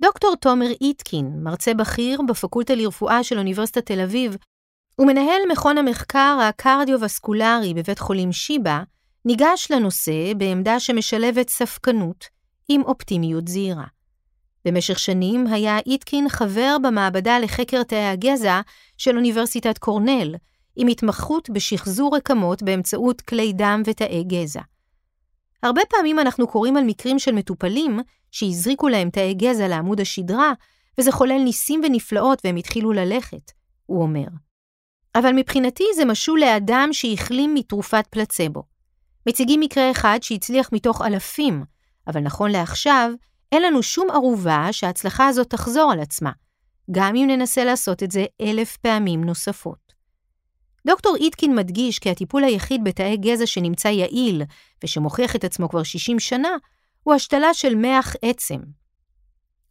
דוקטור 0.02 0.34
תומר 0.40 0.66
איטקין, 0.80 1.42
מרצה 1.42 1.74
בכיר 1.74 2.20
בפקולטה 2.28 2.74
לרפואה 2.74 3.24
של 3.24 3.38
אוניברסיטת 3.38 3.86
תל 3.86 4.00
אביב, 4.00 4.36
ומנהל 4.98 5.42
מכון 5.52 5.78
המחקר 5.78 6.38
הקרדיו-וסקולרי 6.48 7.74
בבית 7.74 7.98
חולים 7.98 8.32
שיבא, 8.32 8.82
ניגש 9.26 9.68
לנושא 9.70 10.32
בעמדה 10.36 10.80
שמשלבת 10.80 11.48
ספקנות 11.48 12.24
עם 12.68 12.82
אופטימיות 12.82 13.48
זהירה. 13.48 13.84
במשך 14.64 14.98
שנים 14.98 15.46
היה 15.46 15.78
איטקין 15.86 16.28
חבר 16.28 16.76
במעבדה 16.82 17.38
לחקר 17.38 17.82
תאי 17.82 18.04
הגזע 18.04 18.60
של 18.98 19.16
אוניברסיטת 19.16 19.78
קורנל, 19.78 20.34
עם 20.76 20.88
התמחות 20.88 21.50
בשחזור 21.50 22.16
רקמות 22.16 22.62
באמצעות 22.62 23.20
כלי 23.20 23.52
דם 23.52 23.82
ותאי 23.86 24.24
גזע. 24.24 24.60
הרבה 25.62 25.80
פעמים 25.90 26.18
אנחנו 26.18 26.46
קוראים 26.46 26.76
על 26.76 26.84
מקרים 26.84 27.18
של 27.18 27.32
מטופלים 27.32 28.00
שהזריקו 28.30 28.88
להם 28.88 29.10
תאי 29.10 29.34
גזע 29.34 29.68
לעמוד 29.68 30.00
השדרה, 30.00 30.52
וזה 30.98 31.12
חולל 31.12 31.38
ניסים 31.44 31.80
ונפלאות 31.84 32.40
והם 32.44 32.56
התחילו 32.56 32.92
ללכת, 32.92 33.52
הוא 33.86 34.02
אומר. 34.02 34.26
אבל 35.14 35.32
מבחינתי 35.32 35.84
זה 35.96 36.04
משול 36.04 36.40
לאדם 36.40 36.88
שהחלים 36.92 37.54
מתרופת 37.54 38.06
פלצבו. 38.10 38.73
מציגים 39.28 39.60
מקרה 39.60 39.90
אחד 39.90 40.18
שהצליח 40.22 40.68
מתוך 40.72 41.02
אלפים, 41.02 41.64
אבל 42.06 42.20
נכון 42.20 42.50
לעכשיו, 42.50 43.10
אין 43.52 43.62
לנו 43.62 43.82
שום 43.82 44.10
ערובה 44.10 44.68
שההצלחה 44.72 45.26
הזאת 45.26 45.50
תחזור 45.50 45.92
על 45.92 46.00
עצמה, 46.00 46.30
גם 46.90 47.16
אם 47.16 47.26
ננסה 47.30 47.64
לעשות 47.64 48.02
את 48.02 48.10
זה 48.10 48.24
אלף 48.40 48.76
פעמים 48.76 49.24
נוספות. 49.24 49.94
דוקטור 50.86 51.16
איטקין 51.16 51.56
מדגיש 51.56 51.98
כי 51.98 52.10
הטיפול 52.10 52.44
היחיד 52.44 52.84
בתאי 52.84 53.16
גזע 53.16 53.46
שנמצא 53.46 53.88
יעיל 53.88 54.42
ושמוכיח 54.84 55.36
את 55.36 55.44
עצמו 55.44 55.68
כבר 55.68 55.82
60 55.82 56.20
שנה, 56.20 56.56
הוא 57.02 57.14
השתלה 57.14 57.54
של 57.54 57.74
מח 57.74 58.14
עצם. 58.22 58.60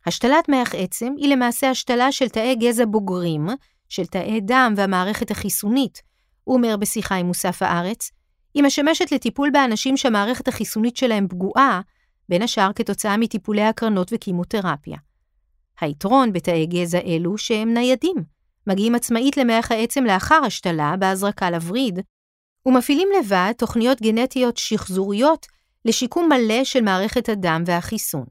השתלת 0.05 0.49
מח 0.49 0.75
עצם 0.75 1.13
היא 1.17 1.29
למעשה 1.29 1.69
השתלה 1.69 2.11
של 2.11 2.29
תאי 2.29 2.55
גזע 2.55 2.85
בוגרים, 2.85 3.47
של 3.89 4.05
תאי 4.05 4.41
דם 4.41 4.73
והמערכת 4.77 5.31
החיסונית, 5.31 6.01
הוא 6.43 6.55
אומר 6.55 6.77
בשיחה 6.77 7.15
עם 7.15 7.25
מוסף 7.25 7.61
הארץ, 7.61 8.11
היא 8.53 8.63
משמשת 8.63 9.11
לטיפול 9.11 9.49
באנשים 9.49 9.97
שהמערכת 9.97 10.47
החיסונית 10.47 10.97
שלהם 10.97 11.27
פגועה, 11.27 11.81
בין 12.29 12.41
השאר 12.41 12.73
כתוצאה 12.75 13.17
מטיפולי 13.17 13.63
הקרנות 13.63 14.13
וקימותרפיה. 14.13 14.97
היתרון 15.81 16.33
בתאי 16.33 16.65
גזע 16.65 16.99
אלו 16.99 17.37
שהם 17.37 17.73
ניידים, 17.73 18.15
מגיעים 18.67 18.95
עצמאית 18.95 19.37
למח 19.37 19.71
העצם 19.71 20.03
לאחר 20.03 20.39
השתלה 20.45 20.95
בהזרקה 20.99 21.49
לווריד, 21.49 21.99
ומפעילים 22.65 23.07
לבד 23.19 23.51
תוכניות 23.57 24.01
גנטיות 24.01 24.57
שחזוריות 24.57 25.47
לשיקום 25.85 26.29
מלא 26.29 26.63
של 26.63 26.81
מערכת 26.81 27.29
הדם 27.29 27.63
והחיסון. 27.65 28.25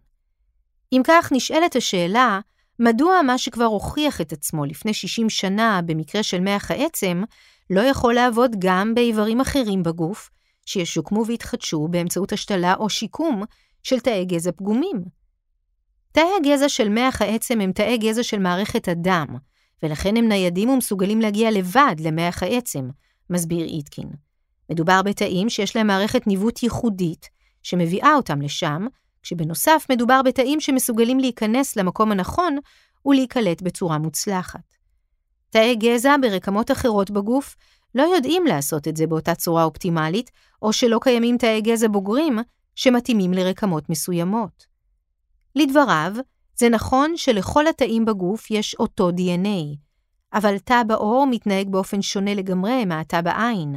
אם 0.92 1.00
כך 1.04 1.32
נשאלת 1.32 1.76
השאלה, 1.76 2.40
מדוע 2.78 3.22
מה 3.22 3.38
שכבר 3.38 3.64
הוכיח 3.64 4.20
את 4.20 4.32
עצמו 4.32 4.64
לפני 4.64 4.94
60 4.94 5.30
שנה 5.30 5.80
במקרה 5.86 6.22
של 6.22 6.40
מח 6.40 6.70
העצם, 6.70 7.22
לא 7.70 7.80
יכול 7.80 8.14
לעבוד 8.14 8.56
גם 8.58 8.94
באיברים 8.94 9.40
אחרים 9.40 9.82
בגוף, 9.82 10.30
שישוקמו 10.66 11.26
ויתחדשו 11.26 11.88
באמצעות 11.88 12.32
השתלה 12.32 12.74
או 12.74 12.90
שיקום 12.90 13.42
של 13.82 14.00
תאי 14.00 14.24
גזע 14.24 14.52
פגומים. 14.52 15.02
תאי 16.12 16.30
הגזע 16.40 16.68
של 16.68 16.88
מח 16.88 17.22
העצם 17.22 17.60
הם 17.60 17.72
תאי 17.72 17.98
גזע 17.98 18.22
של 18.22 18.38
מערכת 18.38 18.88
הדם, 18.88 19.26
ולכן 19.82 20.16
הם 20.16 20.28
ניידים 20.28 20.68
ומסוגלים 20.68 21.20
להגיע 21.20 21.50
לבד 21.50 21.94
למח 21.98 22.42
העצם, 22.42 22.88
מסביר 23.30 23.64
איטקין. 23.64 24.10
מדובר 24.70 25.02
בתאים 25.02 25.48
שיש 25.50 25.76
להם 25.76 25.86
מערכת 25.86 26.26
ניווט 26.26 26.62
ייחודית, 26.62 27.28
שמביאה 27.62 28.14
אותם 28.14 28.40
לשם, 28.40 28.86
כשבנוסף 29.22 29.86
מדובר 29.90 30.22
בתאים 30.22 30.60
שמסוגלים 30.60 31.18
להיכנס 31.18 31.76
למקום 31.76 32.12
הנכון 32.12 32.58
ולהיקלט 33.06 33.62
בצורה 33.62 33.98
מוצלחת. 33.98 34.74
תאי 35.50 35.76
גזע 35.76 36.16
ברקמות 36.22 36.70
אחרות 36.70 37.10
בגוף 37.10 37.56
לא 37.94 38.02
יודעים 38.02 38.46
לעשות 38.46 38.88
את 38.88 38.96
זה 38.96 39.06
באותה 39.06 39.34
צורה 39.34 39.64
אופטימלית, 39.64 40.30
או 40.62 40.72
שלא 40.72 40.98
קיימים 41.02 41.38
תאי 41.38 41.60
גזע 41.60 41.88
בוגרים 41.88 42.38
שמתאימים 42.74 43.32
לרקמות 43.32 43.90
מסוימות. 43.90 44.66
לדבריו, 45.54 46.12
זה 46.56 46.68
נכון 46.68 47.16
שלכל 47.16 47.66
התאים 47.66 48.04
בגוף 48.04 48.50
יש 48.50 48.74
אותו 48.74 49.10
DNA, 49.10 49.76
אבל 50.32 50.58
תא 50.58 50.82
בעור 50.82 51.26
מתנהג 51.30 51.68
באופן 51.68 52.02
שונה 52.02 52.34
לגמרי 52.34 52.84
מהתא 52.84 53.20
בעין. 53.20 53.76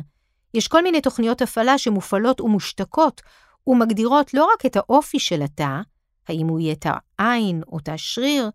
יש 0.53 0.67
כל 0.67 0.83
מיני 0.83 1.01
תוכניות 1.01 1.41
הפעלה 1.41 1.77
שמופעלות 1.77 2.41
ומושתקות 2.41 3.21
ומגדירות 3.67 4.34
לא 4.34 4.48
רק 4.53 4.65
את 4.65 4.75
האופי 4.75 5.19
של 5.19 5.41
התא, 5.41 5.79
האם 6.27 6.48
הוא 6.48 6.60
יהיה 6.60 6.75
תא 6.75 6.93
עין 7.17 7.62
או 7.67 7.79
תא 7.79 7.98
שריר, 7.98 8.50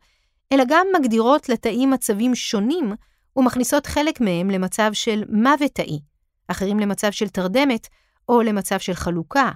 אלא 0.53 0.65
גם 0.69 0.87
מגדירות 0.99 1.49
לתאים 1.49 1.91
מצבים 1.91 2.35
שונים 2.35 2.93
ומכניסות 3.37 3.87
חלק 3.87 4.21
מהם 4.21 4.51
למצב 4.51 4.91
של 4.93 5.25
מוות 5.29 5.71
תאי, 5.75 6.01
אחרים 6.49 6.81
למצב 6.81 7.11
של 7.11 7.29
תרדמת 7.29 7.89
או 8.29 8.43
למצב 8.43 8.79
של 8.79 8.95
חלוקה. 8.95 9.51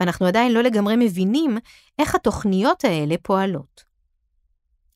ואנחנו 0.00 0.26
עדיין 0.26 0.52
לא 0.52 0.62
לגמרי 0.62 0.96
מבינים 0.96 1.58
איך 1.98 2.14
התוכניות 2.14 2.84
האלה 2.84 3.14
פועלות. 3.22 3.84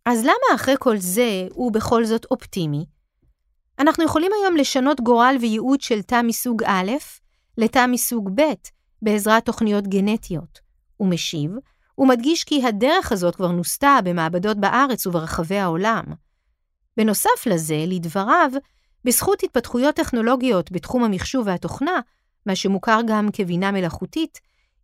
אז 0.04 0.24
למה 0.24 0.54
אחרי 0.54 0.74
כל 0.78 0.96
זה 0.96 1.48
הוא 1.52 1.72
בכל 1.72 2.04
זאת 2.04 2.24
אופטימי? 2.30 2.84
אנחנו 3.78 4.04
יכולים 4.04 4.32
היום 4.40 4.56
לשנות 4.56 5.00
גורל 5.00 5.36
וייעוד 5.40 5.80
של 5.80 6.02
תא 6.02 6.22
מסוג 6.22 6.62
א' 6.66 6.90
לתא 7.58 7.86
מסוג 7.86 8.30
ב' 8.34 8.42
בעזרת 9.02 9.44
תוכניות 9.46 9.86
גנטיות. 9.86 10.60
הוא 10.96 11.08
משיב, 11.08 11.50
הוא 11.94 12.08
מדגיש 12.08 12.44
כי 12.44 12.66
הדרך 12.66 13.12
הזאת 13.12 13.36
כבר 13.36 13.52
נוסתה 13.52 13.98
במעבדות 14.04 14.56
בארץ 14.56 15.06
וברחבי 15.06 15.58
העולם. 15.58 16.04
בנוסף 16.96 17.46
לזה, 17.46 17.84
לדבריו, 17.86 18.50
בזכות 19.04 19.42
התפתחויות 19.42 19.94
טכנולוגיות 19.94 20.72
בתחום 20.72 21.04
המחשוב 21.04 21.46
והתוכנה, 21.46 22.00
מה 22.46 22.56
שמוכר 22.56 23.00
גם 23.06 23.28
כבינה 23.32 23.70
מלאכותית, 23.70 24.38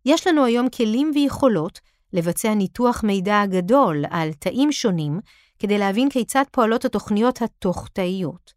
יש 0.05 0.27
לנו 0.27 0.45
היום 0.45 0.69
כלים 0.69 1.11
ויכולות 1.15 1.79
לבצע 2.13 2.53
ניתוח 2.53 3.03
מידע 3.03 3.45
גדול 3.45 4.05
על 4.09 4.33
תאים 4.33 4.71
שונים, 4.71 5.19
כדי 5.59 5.77
להבין 5.77 6.09
כיצד 6.09 6.43
פועלות 6.51 6.85
התוכניות 6.85 7.41
התוך-תאיות. 7.41 8.53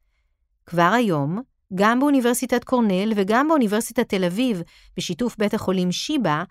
כבר 0.66 0.90
היום, 0.94 1.42
גם 1.74 2.00
באוניברסיטת 2.00 2.64
קורנל 2.64 3.12
וגם 3.16 3.48
באוניברסיטת 3.48 4.08
תל 4.08 4.24
אביב, 4.24 4.62
בשיתוף 4.96 5.36
בית 5.38 5.54
החולים 5.54 5.92
שיבא, 5.92 6.44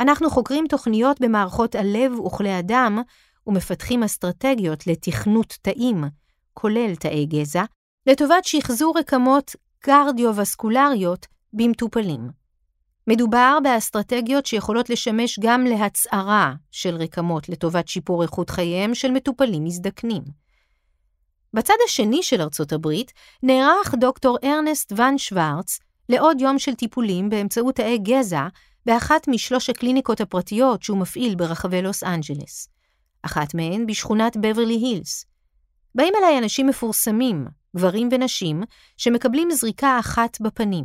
אנחנו 0.00 0.30
חוקרים 0.30 0.64
תוכניות 0.68 1.20
במערכות 1.20 1.74
הלב 1.74 2.20
וכלי 2.20 2.52
הדם, 2.52 3.02
ומפתחים 3.46 4.02
אסטרטגיות 4.02 4.86
לתכנות 4.86 5.58
תאים, 5.62 6.04
כולל 6.54 6.94
תאי 6.94 7.26
גזע, 7.26 7.64
לטובת 8.06 8.44
שחזור 8.44 8.98
רקמות 8.98 9.56
קרדיו-וסקולריות 9.78 11.26
במטופלים. 11.52 12.42
מדובר 13.06 13.58
באסטרטגיות 13.62 14.46
שיכולות 14.46 14.90
לשמש 14.90 15.38
גם 15.38 15.64
להצערה 15.64 16.54
של 16.70 16.94
רקמות 16.96 17.48
לטובת 17.48 17.88
שיפור 17.88 18.22
איכות 18.22 18.50
חייהם 18.50 18.94
של 18.94 19.10
מטופלים 19.10 19.64
מזדקנים. 19.64 20.41
בצד 21.54 21.74
השני 21.84 22.22
של 22.22 22.40
ארצות 22.40 22.72
הברית 22.72 23.12
נערך 23.42 23.94
דוקטור 23.94 24.38
ארנסט 24.44 24.92
ון 24.96 25.18
שוורץ 25.18 25.78
לעוד 26.08 26.40
יום 26.40 26.58
של 26.58 26.74
טיפולים 26.74 27.30
באמצעות 27.30 27.74
תאי 27.76 27.98
גזע 27.98 28.46
באחת 28.86 29.28
משלוש 29.28 29.70
הקליניקות 29.70 30.20
הפרטיות 30.20 30.82
שהוא 30.82 30.98
מפעיל 30.98 31.34
ברחבי 31.34 31.82
לוס 31.82 32.04
אנג'לס. 32.04 32.68
אחת 33.22 33.54
מהן 33.54 33.86
בשכונת 33.86 34.36
בברלי 34.36 34.74
הילס. 34.74 35.24
באים 35.94 36.14
אליי 36.18 36.38
אנשים 36.38 36.66
מפורסמים, 36.66 37.46
גברים 37.76 38.08
ונשים, 38.12 38.62
שמקבלים 38.96 39.50
זריקה 39.50 39.98
אחת 39.98 40.40
בפנים. 40.40 40.84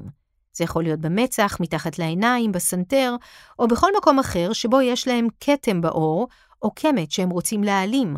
זה 0.53 0.63
יכול 0.63 0.83
להיות 0.83 1.00
במצח, 1.00 1.57
מתחת 1.59 2.00
לעיניים, 2.00 2.51
בסנטר, 2.51 3.15
או 3.59 3.67
בכל 3.67 3.91
מקום 3.97 4.19
אחר 4.19 4.53
שבו 4.53 4.81
יש 4.81 5.07
להם 5.07 5.27
כתם 5.39 5.81
בעור, 5.81 6.27
או 6.62 6.71
קמת 6.75 7.12
שהם 7.12 7.29
רוצים 7.29 7.63
להעלים, 7.63 8.17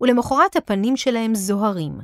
ולמחרת 0.00 0.56
הפנים 0.56 0.96
שלהם 0.96 1.34
זוהרים. 1.34 1.98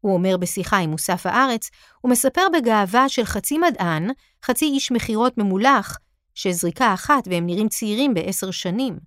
הוא 0.00 0.14
אומר 0.14 0.36
בשיחה 0.36 0.76
עם 0.76 0.90
מוסף 0.90 1.26
הארץ, 1.26 1.70
הוא 2.00 2.10
מספר 2.10 2.46
בגאווה 2.52 3.08
של 3.08 3.24
חצי 3.24 3.58
מדען, 3.58 4.10
חצי 4.44 4.64
איש 4.64 4.92
מכירות 4.92 5.38
ממולח, 5.38 5.98
שזריקה 6.34 6.94
אחת 6.94 7.28
והם 7.30 7.46
נראים 7.46 7.68
צעירים 7.68 8.14
בעשר 8.14 8.50
שנים. 8.50 8.98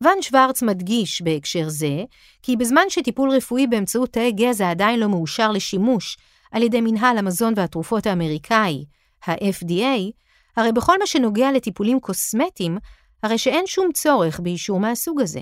ון 0.00 0.22
שוורץ 0.22 0.62
מדגיש 0.62 1.22
בהקשר 1.22 1.68
זה, 1.68 2.04
כי 2.42 2.56
בזמן 2.56 2.82
שטיפול 2.88 3.30
רפואי 3.30 3.66
באמצעות 3.66 4.12
תאי 4.12 4.32
גזע 4.32 4.70
עדיין 4.70 5.00
לא 5.00 5.08
מאושר 5.08 5.52
לשימוש 5.52 6.16
על 6.52 6.62
ידי 6.62 6.80
מנהל 6.80 7.18
המזון 7.18 7.52
והתרופות 7.56 8.06
האמריקאי, 8.06 8.84
ה-FDA, 9.26 10.12
הרי 10.56 10.72
בכל 10.72 10.98
מה 10.98 11.06
שנוגע 11.06 11.52
לטיפולים 11.52 12.00
קוסמטיים, 12.00 12.78
הרי 13.22 13.38
שאין 13.38 13.66
שום 13.66 13.92
צורך 13.92 14.40
באישור 14.40 14.80
מהסוג 14.80 15.20
הזה. 15.20 15.40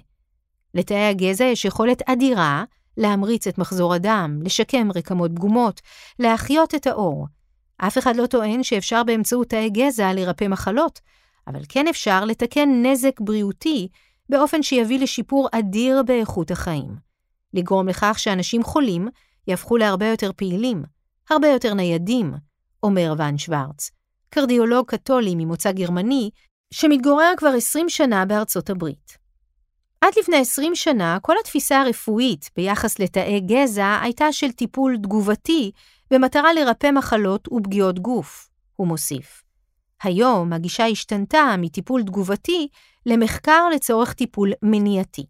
לתאי 0.76 1.08
הגזע 1.08 1.44
יש 1.44 1.64
יכולת 1.64 2.02
אדירה 2.08 2.64
להמריץ 2.96 3.46
את 3.46 3.58
מחזור 3.58 3.94
הדם, 3.94 4.40
לשקם 4.44 4.88
רקמות 4.94 5.30
פגומות, 5.34 5.80
להחיות 6.18 6.74
את 6.74 6.86
האור. 6.86 7.26
אף 7.78 7.98
אחד 7.98 8.16
לא 8.16 8.26
טוען 8.26 8.62
שאפשר 8.62 9.02
באמצעות 9.02 9.48
תאי 9.48 9.70
גזע 9.70 10.12
לרפא 10.12 10.44
מחלות, 10.44 11.00
אבל 11.46 11.60
כן 11.68 11.88
אפשר 11.88 12.24
לתקן 12.24 12.68
נזק 12.82 13.20
בריאותי 13.20 13.88
באופן 14.28 14.62
שיביא 14.62 15.00
לשיפור 15.00 15.48
אדיר 15.52 16.02
באיכות 16.02 16.50
החיים. 16.50 16.96
לגרום 17.54 17.88
לכך 17.88 18.18
שאנשים 18.18 18.62
חולים 18.62 19.08
יהפכו 19.46 19.76
להרבה 19.76 20.06
יותר 20.06 20.30
פעילים, 20.36 20.82
הרבה 21.30 21.48
יותר 21.48 21.74
ניידים, 21.74 22.34
אומר 22.82 23.14
ון 23.18 23.38
שוורץ, 23.38 23.90
קרדיולוג 24.30 24.86
קתולי 24.86 25.34
ממוצא 25.34 25.72
גרמני, 25.72 26.30
שמתגורר 26.70 27.32
כבר 27.36 27.52
20 27.56 27.88
שנה 27.88 28.24
בארצות 28.24 28.70
הברית. 28.70 29.25
עד 30.06 30.12
לפני 30.18 30.36
20 30.36 30.74
שנה, 30.74 31.18
כל 31.22 31.34
התפיסה 31.40 31.80
הרפואית 31.80 32.50
ביחס 32.56 32.98
לתאי 32.98 33.40
גזע 33.40 33.98
הייתה 34.02 34.32
של 34.32 34.52
טיפול 34.52 34.96
תגובתי 34.96 35.70
במטרה 36.10 36.52
לרפא 36.52 36.90
מחלות 36.90 37.48
ופגיעות 37.52 37.98
גוף, 37.98 38.48
הוא 38.76 38.86
מוסיף. 38.86 39.42
היום 40.02 40.52
הגישה 40.52 40.86
השתנתה 40.86 41.54
מטיפול 41.58 42.02
תגובתי 42.02 42.68
למחקר 43.06 43.68
לצורך 43.68 44.12
טיפול 44.12 44.52
מניעתי. 44.62 45.26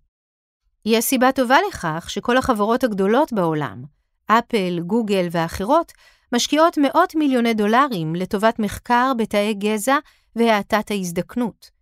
יש 0.84 1.04
סיבה 1.04 1.32
טובה 1.32 1.56
לכך 1.68 2.06
שכל 2.10 2.36
החברות 2.36 2.84
הגדולות 2.84 3.32
בעולם, 3.32 3.84
אפל, 4.26 4.80
גוגל 4.86 5.26
ואחרות, 5.30 5.92
משקיעות 6.34 6.78
מאות 6.78 7.14
מיליוני 7.14 7.54
דולרים 7.54 8.14
לטובת 8.14 8.58
מחקר 8.58 9.12
בתאי 9.18 9.54
גזע 9.54 9.98
והאטת 10.36 10.90
ההזדקנות. 10.90 11.75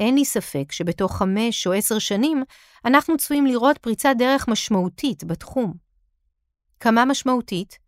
אין 0.00 0.14
לי 0.14 0.24
ספק 0.24 0.72
שבתוך 0.72 1.16
חמש 1.16 1.66
או 1.66 1.72
עשר 1.72 1.98
שנים 1.98 2.44
אנחנו 2.84 3.16
צפויים 3.16 3.46
לראות 3.46 3.78
פריצת 3.78 4.14
דרך 4.18 4.48
משמעותית 4.48 5.24
בתחום. 5.24 5.74
כמה 6.80 7.04
משמעותית? 7.04 7.78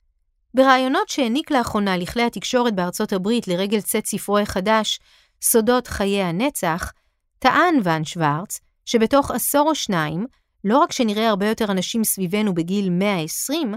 בראיונות 0.55 1.09
שהעניק 1.09 1.51
לאחרונה 1.51 1.97
לכלי 1.97 2.23
התקשורת 2.23 2.75
בארצות 2.75 3.13
הברית 3.13 3.49
לרגל 3.49 3.81
צאת 3.81 4.07
ספרו 4.07 4.39
החדש, 4.39 5.01
סודות 5.43 5.87
חיי 5.87 6.23
הנצח, 6.23 6.93
טען 7.39 7.75
ון 7.85 8.05
שוורץ 8.05 8.61
שבתוך 8.85 9.31
עשור 9.31 9.69
או 9.69 9.75
שניים, 9.75 10.27
לא 10.65 10.79
רק 10.79 10.93
שנראה 10.93 11.29
הרבה 11.29 11.49
יותר 11.49 11.71
אנשים 11.71 12.05
סביבנו 12.05 12.55
בגיל 12.55 12.91
120, 12.91 13.75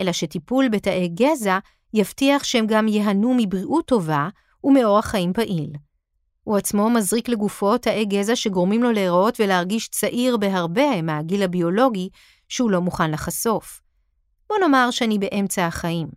אלא 0.00 0.12
שטיפול 0.12 0.68
בתאי 0.68 1.08
גזע 1.08 1.58
יבטיח 1.94 2.44
שהם 2.44 2.66
גם 2.66 2.88
ייהנו 2.88 3.34
מבריאות 3.36 3.86
טובה 3.86 4.28
ומאורח 4.64 5.06
חיים 5.06 5.32
פעיל. 5.32 5.72
הוא 6.44 6.56
עצמו 6.56 6.90
מזריק 6.90 7.28
לגופו 7.28 7.78
תאי 7.78 8.04
גזע 8.04 8.36
שגורמים 8.36 8.82
לו 8.82 8.92
להיראות 8.92 9.40
ולהרגיש 9.40 9.88
צעיר 9.88 10.36
בהרבה 10.36 11.02
מהגיל 11.02 11.42
הביולוגי 11.42 12.08
שהוא 12.48 12.70
לא 12.70 12.80
מוכן 12.80 13.10
לחשוף. 13.10 13.80
בוא 14.48 14.58
נאמר 14.58 14.90
שאני 14.90 15.18
באמצע 15.18 15.66
החיים. 15.66 16.08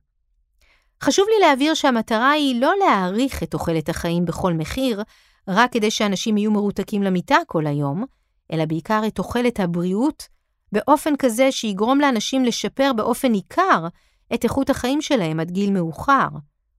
חשוב 1.04 1.26
לי 1.30 1.48
להבהיר 1.48 1.74
שהמטרה 1.74 2.32
היא 2.32 2.62
לא 2.62 2.74
להאריך 2.80 3.44
את 3.44 3.52
תוחלת 3.52 3.90
החיים 3.90 4.26
בכל 4.26 4.54
מחיר, 4.54 5.04
רק 5.48 5.72
כדי 5.72 5.92
שאנשים 5.92 6.38
יהיו 6.38 6.52
מרותקים 6.52 7.04
למיטה 7.04 7.38
כל 7.48 7.68
היום, 7.68 8.06
אלא 8.54 8.66
בעיקר 8.66 9.02
את 9.08 9.16
תוחלת 9.16 9.60
הבריאות, 9.60 10.28
באופן 10.72 11.16
כזה 11.16 11.52
שיגרום 11.52 12.00
לאנשים 12.00 12.46
לשפר 12.46 12.92
באופן 12.94 13.32
ניכר 13.32 13.88
את 14.34 14.44
איכות 14.44 14.70
החיים 14.70 15.02
שלהם 15.02 15.40
עד 15.40 15.52
גיל 15.52 15.72
מאוחר, 15.72 16.28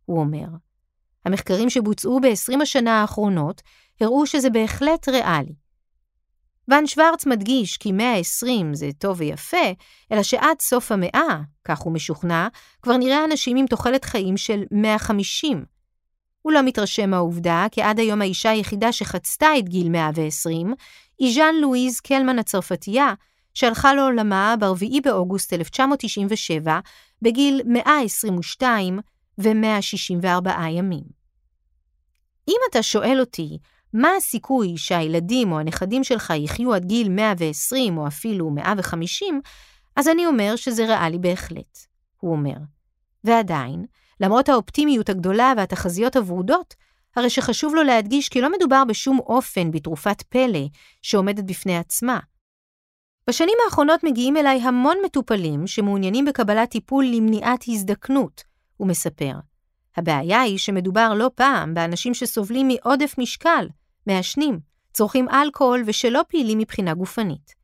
הוא 0.05 0.21
אומר. 0.21 0.47
המחקרים 1.27 1.71
שבוצעו 1.71 2.21
ב-20 2.21 2.63
השנה 2.63 3.01
האחרונות 3.01 3.63
הראו 4.01 4.27
שזה 4.27 4.51
בהחלט 4.51 5.09
ריאלי. 5.09 5.55
ון 6.69 6.87
שוורץ 6.87 7.27
מדגיש 7.27 7.77
כי 7.77 7.93
120 7.93 8.75
זה 8.75 8.91
טוב 8.99 9.17
ויפה, 9.21 9.73
אלא 10.13 10.23
שעד 10.23 10.61
סוף 10.61 10.93
המאה, 10.93 11.41
כך 11.65 11.79
הוא 11.79 11.93
משוכנע, 11.93 12.49
כבר 12.83 12.97
נראה 12.97 13.25
אנשים 13.25 13.57
עם 13.57 13.67
תוחלת 13.67 14.05
חיים 14.05 14.37
של 14.37 14.63
150. 14.71 15.65
הוא 16.43 16.53
לא 16.53 16.63
מתרשם 16.63 17.11
מהעובדה 17.11 17.67
כי 17.71 17.83
עד 17.83 17.99
היום 17.99 18.23
האישה 18.23 18.51
היחידה 18.51 18.93
שחצתה 18.93 19.47
את 19.59 19.69
גיל 19.69 19.89
120 19.89 20.75
היא 21.19 21.35
ז'אן 21.35 21.55
לואיז 21.61 22.01
קלמן 22.01 22.39
הצרפתייה, 22.39 23.15
שהלכה 23.55 23.95
לעולמה 23.95 24.55
ב-4 24.61 25.01
באוגוסט 25.05 25.53
1997 25.53 26.81
בגיל 27.23 27.61
122 27.65 28.99
ו-164 29.39 30.51
ימים. 30.71 31.16
אם 32.49 32.57
אתה 32.71 32.83
שואל 32.83 33.17
אותי, 33.21 33.59
מה 33.93 34.09
הסיכוי 34.17 34.77
שהילדים 34.77 35.53
או 35.53 35.59
הנכדים 35.59 36.05
שלך 36.05 36.33
יחיו 36.37 36.75
עד 36.75 36.85
גיל 36.85 37.09
120 37.09 37.99
או 37.99 38.07
אפילו 38.07 38.51
150, 38.51 39.41
אז 39.97 40.09
אני 40.09 40.27
אומר 40.27 40.57
שזה 40.57 40.87
ריאלי 40.87 41.19
בהחלט, 41.19 41.79
הוא 42.21 42.33
אומר. 42.33 42.57
ועדיין, 43.25 43.85
למרות 44.21 44.49
האופטימיות 44.49 45.09
הגדולה 45.09 45.53
והתחזיות 45.57 46.17
הוורודות, 46.17 46.75
הרי 47.17 47.31
שחשוב 47.31 47.75
לו 47.75 47.83
להדגיש 47.83 48.29
כי 48.29 48.41
לא 48.41 48.53
מדובר 48.53 48.83
בשום 48.89 49.19
אופן 49.19 49.71
בתרופת 49.71 50.23
פלא 50.23 50.67
שעומדת 51.03 51.45
בפני 51.45 51.77
עצמה. 51.77 52.19
בשנים 53.29 53.55
האחרונות 53.65 54.05
מגיעים 54.05 54.37
אליי 54.37 54.61
המון 54.61 54.97
מטופלים 55.05 55.67
שמעוניינים 55.67 56.25
בקבלת 56.25 56.71
טיפול 56.71 57.05
למניעת 57.05 57.65
הזדקנות, 57.69 58.45
הוא 58.77 58.89
מספר. 58.89 59.33
הבעיה 59.97 60.41
היא 60.41 60.59
שמדובר 60.59 61.15
לא 61.15 61.31
פעם 61.35 61.75
באנשים 61.75 62.15
שסובלים 62.15 62.69
מעודף 62.69 63.15
משקל, 63.19 63.69
מעשנים, 64.07 64.59
צורכים 64.93 65.29
אלכוהול 65.29 65.83
ושלא 65.87 66.23
פעילים 66.29 66.59
מבחינה 66.59 66.95
גופנית. 66.95 67.55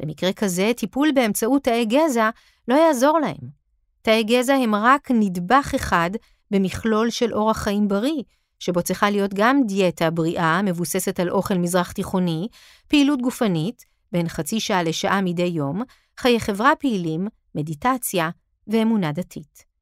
במקרה 0.00 0.32
כזה, 0.32 0.72
טיפול 0.76 1.12
באמצעות 1.14 1.64
תאי 1.64 1.84
גזע 1.84 2.30
לא 2.68 2.74
יעזור 2.74 3.18
להם. 3.18 3.66
תאי 4.02 4.24
גזע 4.24 4.54
הם 4.54 4.74
רק 4.74 5.10
נדבך 5.10 5.72
אחד 5.76 6.10
במכלול 6.50 7.10
של 7.10 7.34
אורח 7.34 7.56
חיים 7.56 7.88
בריא, 7.88 8.22
שבו 8.58 8.82
צריכה 8.82 9.10
להיות 9.10 9.34
גם 9.34 9.66
דיאטה 9.66 10.10
בריאה 10.10 10.62
מבוססת 10.62 11.20
על 11.20 11.30
אוכל 11.30 11.54
מזרח 11.54 11.92
תיכוני, 11.92 12.48
פעילות 12.88 13.22
גופנית, 13.22 13.84
בין 14.12 14.28
חצי 14.28 14.60
שעה 14.60 14.82
לשעה 14.82 15.20
מדי 15.20 15.42
יום, 15.42 15.82
חיי 16.18 16.40
חברה 16.40 16.72
פעילים, 16.78 17.26
מדיטציה 17.54 18.30
ואמונה 18.68 19.12
דתית. 19.12 19.75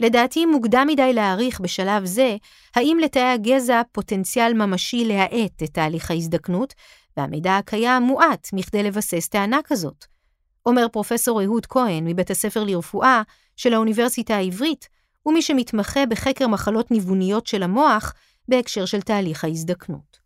לדעתי 0.00 0.46
מוקדם 0.46 0.86
מדי 0.88 1.12
להעריך 1.12 1.60
בשלב 1.60 2.04
זה 2.04 2.36
האם 2.76 2.98
לתאי 3.02 3.22
הגזע 3.22 3.82
פוטנציאל 3.92 4.54
ממשי 4.54 5.04
להאט 5.04 5.62
את 5.62 5.70
תהליך 5.72 6.10
ההזדקנות, 6.10 6.74
והמידע 7.16 7.56
הקיים 7.56 8.02
מועט 8.02 8.48
מכדי 8.52 8.82
לבסס 8.82 9.28
טענה 9.28 9.58
כזאת. 9.64 10.04
אומר 10.66 10.88
פרופסור 10.88 11.42
אהוד 11.42 11.66
כהן 11.66 12.06
מבית 12.06 12.30
הספר 12.30 12.64
לרפואה 12.64 13.22
של 13.56 13.74
האוניברסיטה 13.74 14.36
העברית, 14.36 14.88
ומי 15.26 15.42
שמתמחה 15.42 16.06
בחקר 16.06 16.48
מחלות 16.48 16.90
ניווניות 16.90 17.46
של 17.46 17.62
המוח 17.62 18.14
בהקשר 18.48 18.84
של 18.84 19.00
תהליך 19.00 19.44
ההזדקנות. 19.44 20.18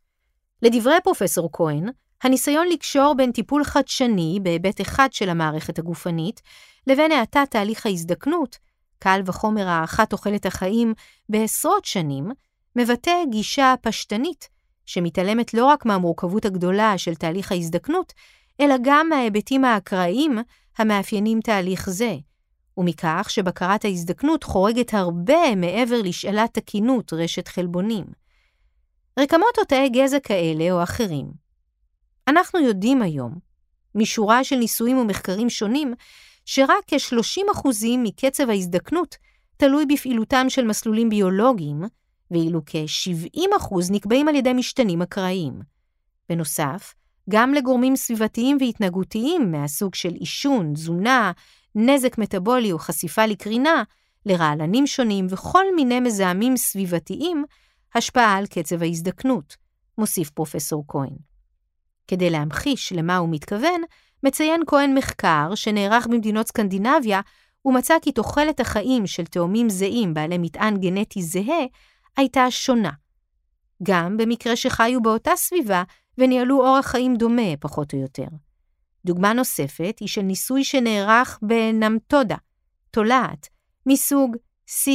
לדברי 0.62 0.96
פרופסור 1.04 1.48
כהן, 1.52 1.88
הניסיון 2.22 2.66
לקשור 2.68 3.14
בין 3.16 3.32
טיפול 3.32 3.64
חדשני 3.64 4.38
בהיבט 4.42 4.80
אחד 4.80 5.08
של 5.12 5.28
המערכת 5.28 5.78
הגופנית 5.78 6.42
לבין 6.86 7.12
האטת 7.12 7.46
תהליך 7.50 7.86
ההזדקנות 7.86 8.58
קל 9.04 9.20
וחומר 9.26 9.68
הארכת 9.68 10.10
תוחלת 10.10 10.46
החיים 10.46 10.94
בעשרות 11.28 11.84
שנים, 11.84 12.30
מבטא 12.76 13.12
גישה 13.30 13.74
פשטנית, 13.82 14.48
שמתעלמת 14.86 15.54
לא 15.54 15.66
רק 15.66 15.86
מהמורכבות 15.86 16.44
הגדולה 16.44 16.98
של 16.98 17.14
תהליך 17.14 17.52
ההזדקנות, 17.52 18.12
אלא 18.60 18.74
גם 18.82 19.08
מההיבטים 19.08 19.64
האקראיים 19.64 20.38
המאפיינים 20.78 21.40
תהליך 21.40 21.90
זה, 21.90 22.16
ומכך 22.76 23.26
שבקרת 23.30 23.84
ההזדקנות 23.84 24.44
חורגת 24.44 24.94
הרבה 24.94 25.54
מעבר 25.56 26.02
לשאלת 26.02 26.54
תקינות 26.54 27.12
רשת 27.12 27.48
חלבונים. 27.48 28.04
רקמות 29.18 29.58
או 29.58 29.64
תאי 29.64 29.88
גזע 29.88 30.20
כאלה 30.20 30.72
או 30.72 30.82
אחרים. 30.82 31.26
אנחנו 32.28 32.60
יודעים 32.60 33.02
היום, 33.02 33.34
משורה 33.94 34.44
של 34.44 34.56
ניסויים 34.56 34.98
ומחקרים 34.98 35.50
שונים, 35.50 35.94
שרק 36.44 36.84
כ-30% 36.86 37.68
מקצב 37.98 38.50
ההזדקנות 38.50 39.16
תלוי 39.56 39.86
בפעילותם 39.86 40.46
של 40.48 40.64
מסלולים 40.64 41.08
ביולוגיים, 41.08 41.82
ואילו 42.30 42.60
כ-70% 42.66 43.74
נקבעים 43.90 44.28
על 44.28 44.34
ידי 44.34 44.52
משתנים 44.52 45.02
אקראיים. 45.02 45.60
בנוסף, 46.28 46.94
גם 47.30 47.54
לגורמים 47.54 47.96
סביבתיים 47.96 48.56
והתנהגותיים 48.60 49.52
מהסוג 49.52 49.94
של 49.94 50.12
עישון, 50.14 50.74
תזונה, 50.74 51.32
נזק 51.74 52.18
מטבולי 52.18 52.72
או 52.72 52.78
חשיפה 52.78 53.26
לקרינה, 53.26 53.82
לרעלנים 54.26 54.86
שונים 54.86 55.26
וכל 55.30 55.64
מיני 55.76 56.00
מזהמים 56.00 56.56
סביבתיים, 56.56 57.44
השפעה 57.94 58.36
על 58.36 58.46
קצב 58.46 58.82
ההזדקנות, 58.82 59.56
מוסיף 59.98 60.30
פרופסור 60.30 60.84
כהן. 60.88 61.33
כדי 62.06 62.30
להמחיש 62.30 62.92
למה 62.92 63.16
הוא 63.16 63.28
מתכוון, 63.32 63.82
מציין 64.22 64.62
כהן 64.66 64.94
מחקר 64.98 65.54
שנערך 65.54 66.06
במדינות 66.06 66.46
סקנדינביה, 66.46 67.20
ומצא 67.64 67.94
כי 68.02 68.12
תוחלת 68.12 68.60
החיים 68.60 69.06
של 69.06 69.24
תאומים 69.24 69.68
זהים 69.68 70.14
בעלי 70.14 70.38
מטען 70.38 70.76
גנטי 70.76 71.22
זהה 71.22 71.64
הייתה 72.16 72.50
שונה. 72.50 72.90
גם 73.82 74.16
במקרה 74.16 74.56
שחיו 74.56 75.02
באותה 75.02 75.30
סביבה 75.36 75.82
וניהלו 76.18 76.66
אורח 76.66 76.86
חיים 76.86 77.16
דומה, 77.16 77.56
פחות 77.60 77.94
או 77.94 77.98
יותר. 77.98 78.26
דוגמה 79.06 79.32
נוספת 79.32 79.96
היא 80.00 80.08
של 80.08 80.22
ניסוי 80.22 80.64
שנערך 80.64 81.38
בנמטודה, 81.42 82.36
תולעת, 82.90 83.48
מסוג 83.86 84.36
C. 84.68 84.90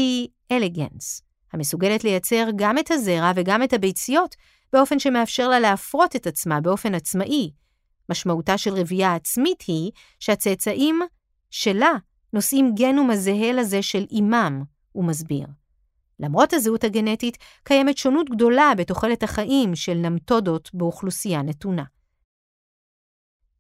elegans, 0.53 1.21
המסוגלת 1.53 2.03
לייצר 2.03 2.47
גם 2.55 2.77
את 2.77 2.91
הזרע 2.91 3.31
וגם 3.35 3.63
את 3.63 3.73
הביציות 3.73 4.35
באופן 4.73 4.99
שמאפשר 4.99 5.49
לה 5.49 5.59
להפרות 5.59 6.15
את 6.15 6.27
עצמה 6.27 6.61
באופן 6.61 6.95
עצמאי. 6.95 7.51
משמעותה 8.09 8.57
של 8.57 8.73
רבייה 8.73 9.15
עצמית 9.15 9.61
היא 9.61 9.91
שהצאצאים 10.19 10.99
שלה 11.49 11.91
נושאים 12.33 12.75
גנום 12.75 13.11
הזהה 13.11 13.51
לזה 13.51 13.81
של 13.81 14.05
אימם, 14.11 14.63
הוא 14.91 15.05
מסביר. 15.05 15.47
למרות 16.19 16.53
הזהות 16.53 16.83
הגנטית, 16.83 17.37
קיימת 17.63 17.97
שונות 17.97 18.29
גדולה 18.29 18.71
בתוחלת 18.77 19.23
החיים 19.23 19.75
של 19.75 19.93
נמטודות 19.93 20.69
באוכלוסייה 20.73 21.41
נתונה. 21.41 21.83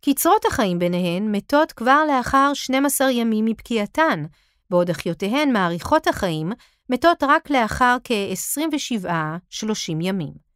קצרות 0.01 0.45
החיים 0.45 0.79
ביניהן 0.79 1.35
מתות 1.35 1.71
כבר 1.71 2.03
לאחר 2.07 2.51
12 2.53 3.11
ימים 3.11 3.45
מפקיעתן, 3.45 4.23
בעוד 4.69 4.89
אחיותיהן 4.89 5.53
מאריכות 5.53 6.07
החיים 6.07 6.51
מתות 6.89 7.23
רק 7.23 7.49
לאחר 7.49 7.97
כ-27-30 8.03 9.95
ימים. 10.01 10.48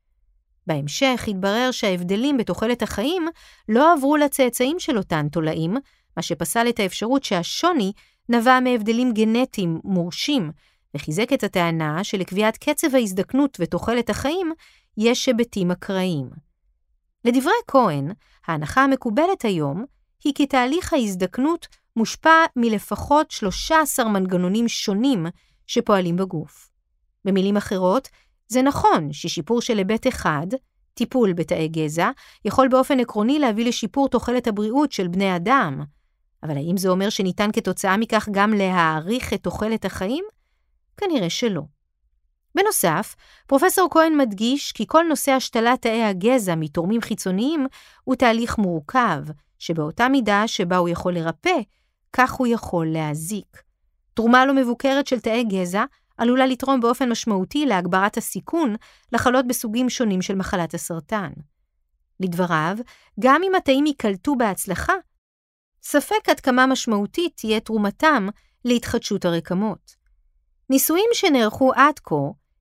בהמשך 0.67 1.25
התברר 1.27 1.69
שההבדלים 1.71 2.37
בתוחלת 2.37 2.81
החיים 2.81 3.27
לא 3.69 3.93
עברו 3.93 4.17
לצאצאים 4.17 4.79
של 4.79 4.97
אותן 4.97 5.27
תולעים, 5.29 5.77
מה 6.17 6.23
שפסל 6.23 6.69
את 6.69 6.79
האפשרות 6.79 7.23
שהשוני 7.23 7.91
נבע 8.29 8.59
מהבדלים 8.59 9.13
גנטיים 9.13 9.79
מורשים, 9.83 10.51
וחיזק 10.95 11.33
את 11.33 11.43
הטענה 11.43 12.03
שלקביעת 12.03 12.57
קצב 12.57 12.95
ההזדקנות 12.95 13.57
ותוחלת 13.59 14.09
החיים 14.09 14.53
יש 14.97 15.27
היבטים 15.27 15.71
אקראיים. 15.71 16.29
לדברי 17.25 17.53
כהן, 17.67 18.11
ההנחה 18.47 18.83
המקובלת 18.83 19.45
היום 19.45 19.85
היא 20.23 20.33
כי 20.33 20.45
תהליך 20.45 20.93
ההזדקנות 20.93 21.67
מושפע 21.95 22.45
מלפחות 22.55 23.31
13 23.31 24.09
מנגנונים 24.09 24.67
שונים 24.67 25.25
שפועלים 25.67 26.15
בגוף. 26.15 26.69
במילים 27.25 27.57
אחרות, 27.57 28.09
זה 28.53 28.61
נכון 28.61 29.13
ששיפור 29.13 29.61
של 29.61 29.77
היבט 29.77 30.07
אחד, 30.07 30.47
טיפול 30.93 31.33
בתאי 31.33 31.67
גזע, 31.67 32.09
יכול 32.45 32.67
באופן 32.67 32.99
עקרוני 32.99 33.39
להביא 33.39 33.65
לשיפור 33.65 34.09
תוחלת 34.09 34.47
הבריאות 34.47 34.91
של 34.91 35.07
בני 35.07 35.35
אדם, 35.35 35.83
אבל 36.43 36.57
האם 36.57 36.77
זה 36.77 36.89
אומר 36.89 37.09
שניתן 37.09 37.49
כתוצאה 37.53 37.97
מכך 37.97 38.29
גם 38.31 38.53
להאריך 38.53 39.33
את 39.33 39.43
תוחלת 39.43 39.85
החיים? 39.85 40.25
כנראה 40.97 41.29
שלא. 41.29 41.61
בנוסף, 42.55 43.15
פרופסור 43.47 43.87
כהן 43.91 44.17
מדגיש 44.17 44.71
כי 44.71 44.83
כל 44.87 45.03
נושא 45.09 45.31
השתלת 45.31 45.81
תאי 45.81 46.03
הגזע 46.03 46.55
מתורמים 46.55 47.01
חיצוניים 47.01 47.67
הוא 48.03 48.15
תהליך 48.15 48.57
מורכב, 48.57 49.23
שבאותה 49.59 50.09
מידה 50.09 50.43
שבה 50.47 50.77
הוא 50.77 50.89
יכול 50.89 51.13
לרפא, 51.13 51.59
כך 52.13 52.33
הוא 52.33 52.47
יכול 52.47 52.87
להזיק. 52.87 53.63
תרומה 54.13 54.45
לא 54.45 54.53
מבוקרת 54.53 55.07
של 55.07 55.19
תאי 55.19 55.43
גזע 55.43 55.83
עלולה 56.17 56.45
לתרום 56.45 56.79
באופן 56.79 57.09
משמעותי 57.09 57.65
להגברת 57.65 58.17
הסיכון 58.17 58.75
לחלות 59.11 59.47
בסוגים 59.47 59.89
שונים 59.89 60.21
של 60.21 60.35
מחלת 60.35 60.73
הסרטן. 60.73 61.31
לדבריו, 62.19 62.77
גם 63.19 63.41
אם 63.43 63.55
התאים 63.55 63.85
ייקלטו 63.85 64.35
בהצלחה, 64.35 64.93
ספק 65.83 66.29
עד 66.29 66.39
כמה 66.39 66.65
משמעותית 66.65 67.33
תהיה 67.35 67.59
תרומתם 67.59 68.27
להתחדשות 68.65 69.25
הרקמות. 69.25 69.95
ניסויים 70.69 71.09
שנערכו 71.13 71.73
עד 71.75 71.99
כה 71.99 72.15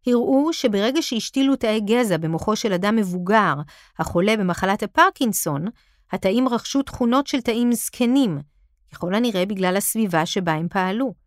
הראו 0.07 0.53
שברגע 0.53 1.03
שהשתילו 1.03 1.57
תאי 1.57 1.81
גזע 1.81 2.17
במוחו 2.17 2.57
של 2.57 2.73
אדם 2.73 2.97
מבוגר 2.97 3.55
החולה 3.99 4.37
במחלת 4.37 4.83
הפרקינסון, 4.83 5.65
התאים 6.13 6.49
רכשו 6.49 6.83
תכונות 6.83 7.27
של 7.27 7.41
תאים 7.41 7.73
זקנים, 7.73 8.39
ככל 8.93 9.15
הנראה 9.15 9.47
בגלל 9.47 9.77
הסביבה 9.77 10.27
שבה 10.27 10.53
הם 10.53 10.69
פעלו. 10.69 11.22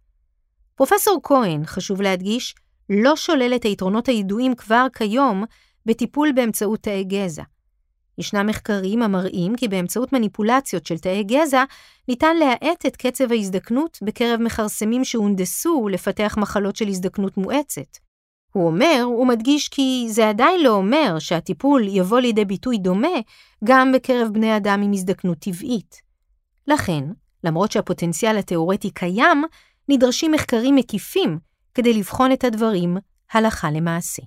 פרופסור 0.76 1.20
כהן, 1.24 1.66
חשוב 1.66 2.02
להדגיש, 2.02 2.56
לא 2.90 3.16
שולל 3.16 3.54
את 3.56 3.64
היתרונות 3.64 4.08
הידועים 4.08 4.56
כבר 4.56 4.88
כיום 4.96 5.44
בטיפול 5.86 6.32
באמצעות 6.32 6.80
תאי 6.80 7.04
גזע. 7.04 7.44
ישנם 8.18 8.48
מחקרים 8.48 9.02
המראים 9.02 9.56
כי 9.56 9.68
באמצעות 9.68 10.14
מניפולציות 10.14 10.86
של 10.86 10.98
תאי 10.98 11.24
גזע 11.24 11.64
ניתן 12.08 12.38
להאט 12.38 12.86
את 12.86 12.96
קצב 12.96 13.32
ההזדקנות 13.32 14.00
בקרב 14.02 14.42
מכרסמים 14.42 15.04
שהונדסו 15.04 15.88
לפתח 15.88 16.36
מחלות 16.38 16.76
של 16.76 16.88
הזדקנות 16.88 17.38
מואצת. 17.38 17.98
הוא 18.52 18.68
אומר 18.68 19.08
ומדגיש 19.20 19.68
כי 19.68 20.06
זה 20.10 20.30
עדיין 20.30 20.64
לא 20.64 20.70
אומר 20.70 21.20
שהטיפול 21.20 21.88
יבוא 21.88 22.20
לידי 22.20 22.46
ביטוי 22.46 22.78
דומה 22.78 23.18
גם 23.64 23.92
בקרב 23.92 24.28
בני 24.34 24.58
אדם 24.58 24.82
עם 24.84 24.92
הזדקנות 24.92 25.40
טבעית. 25.40 25.96
לכן, 26.68 27.04
למרות 27.44 27.72
שהפוטנציאל 27.72 28.38
התאורטי 28.38 28.90
קיים, 28.90 29.44
נדרשים 29.90 30.32
מחקרים 30.32 30.76
מקיפים 30.76 31.40
כדי 31.74 31.94
לבחון 31.94 32.32
את 32.32 32.44
הדברים 32.44 32.98
הלכה 33.32 33.72
למעשה. 33.72 34.22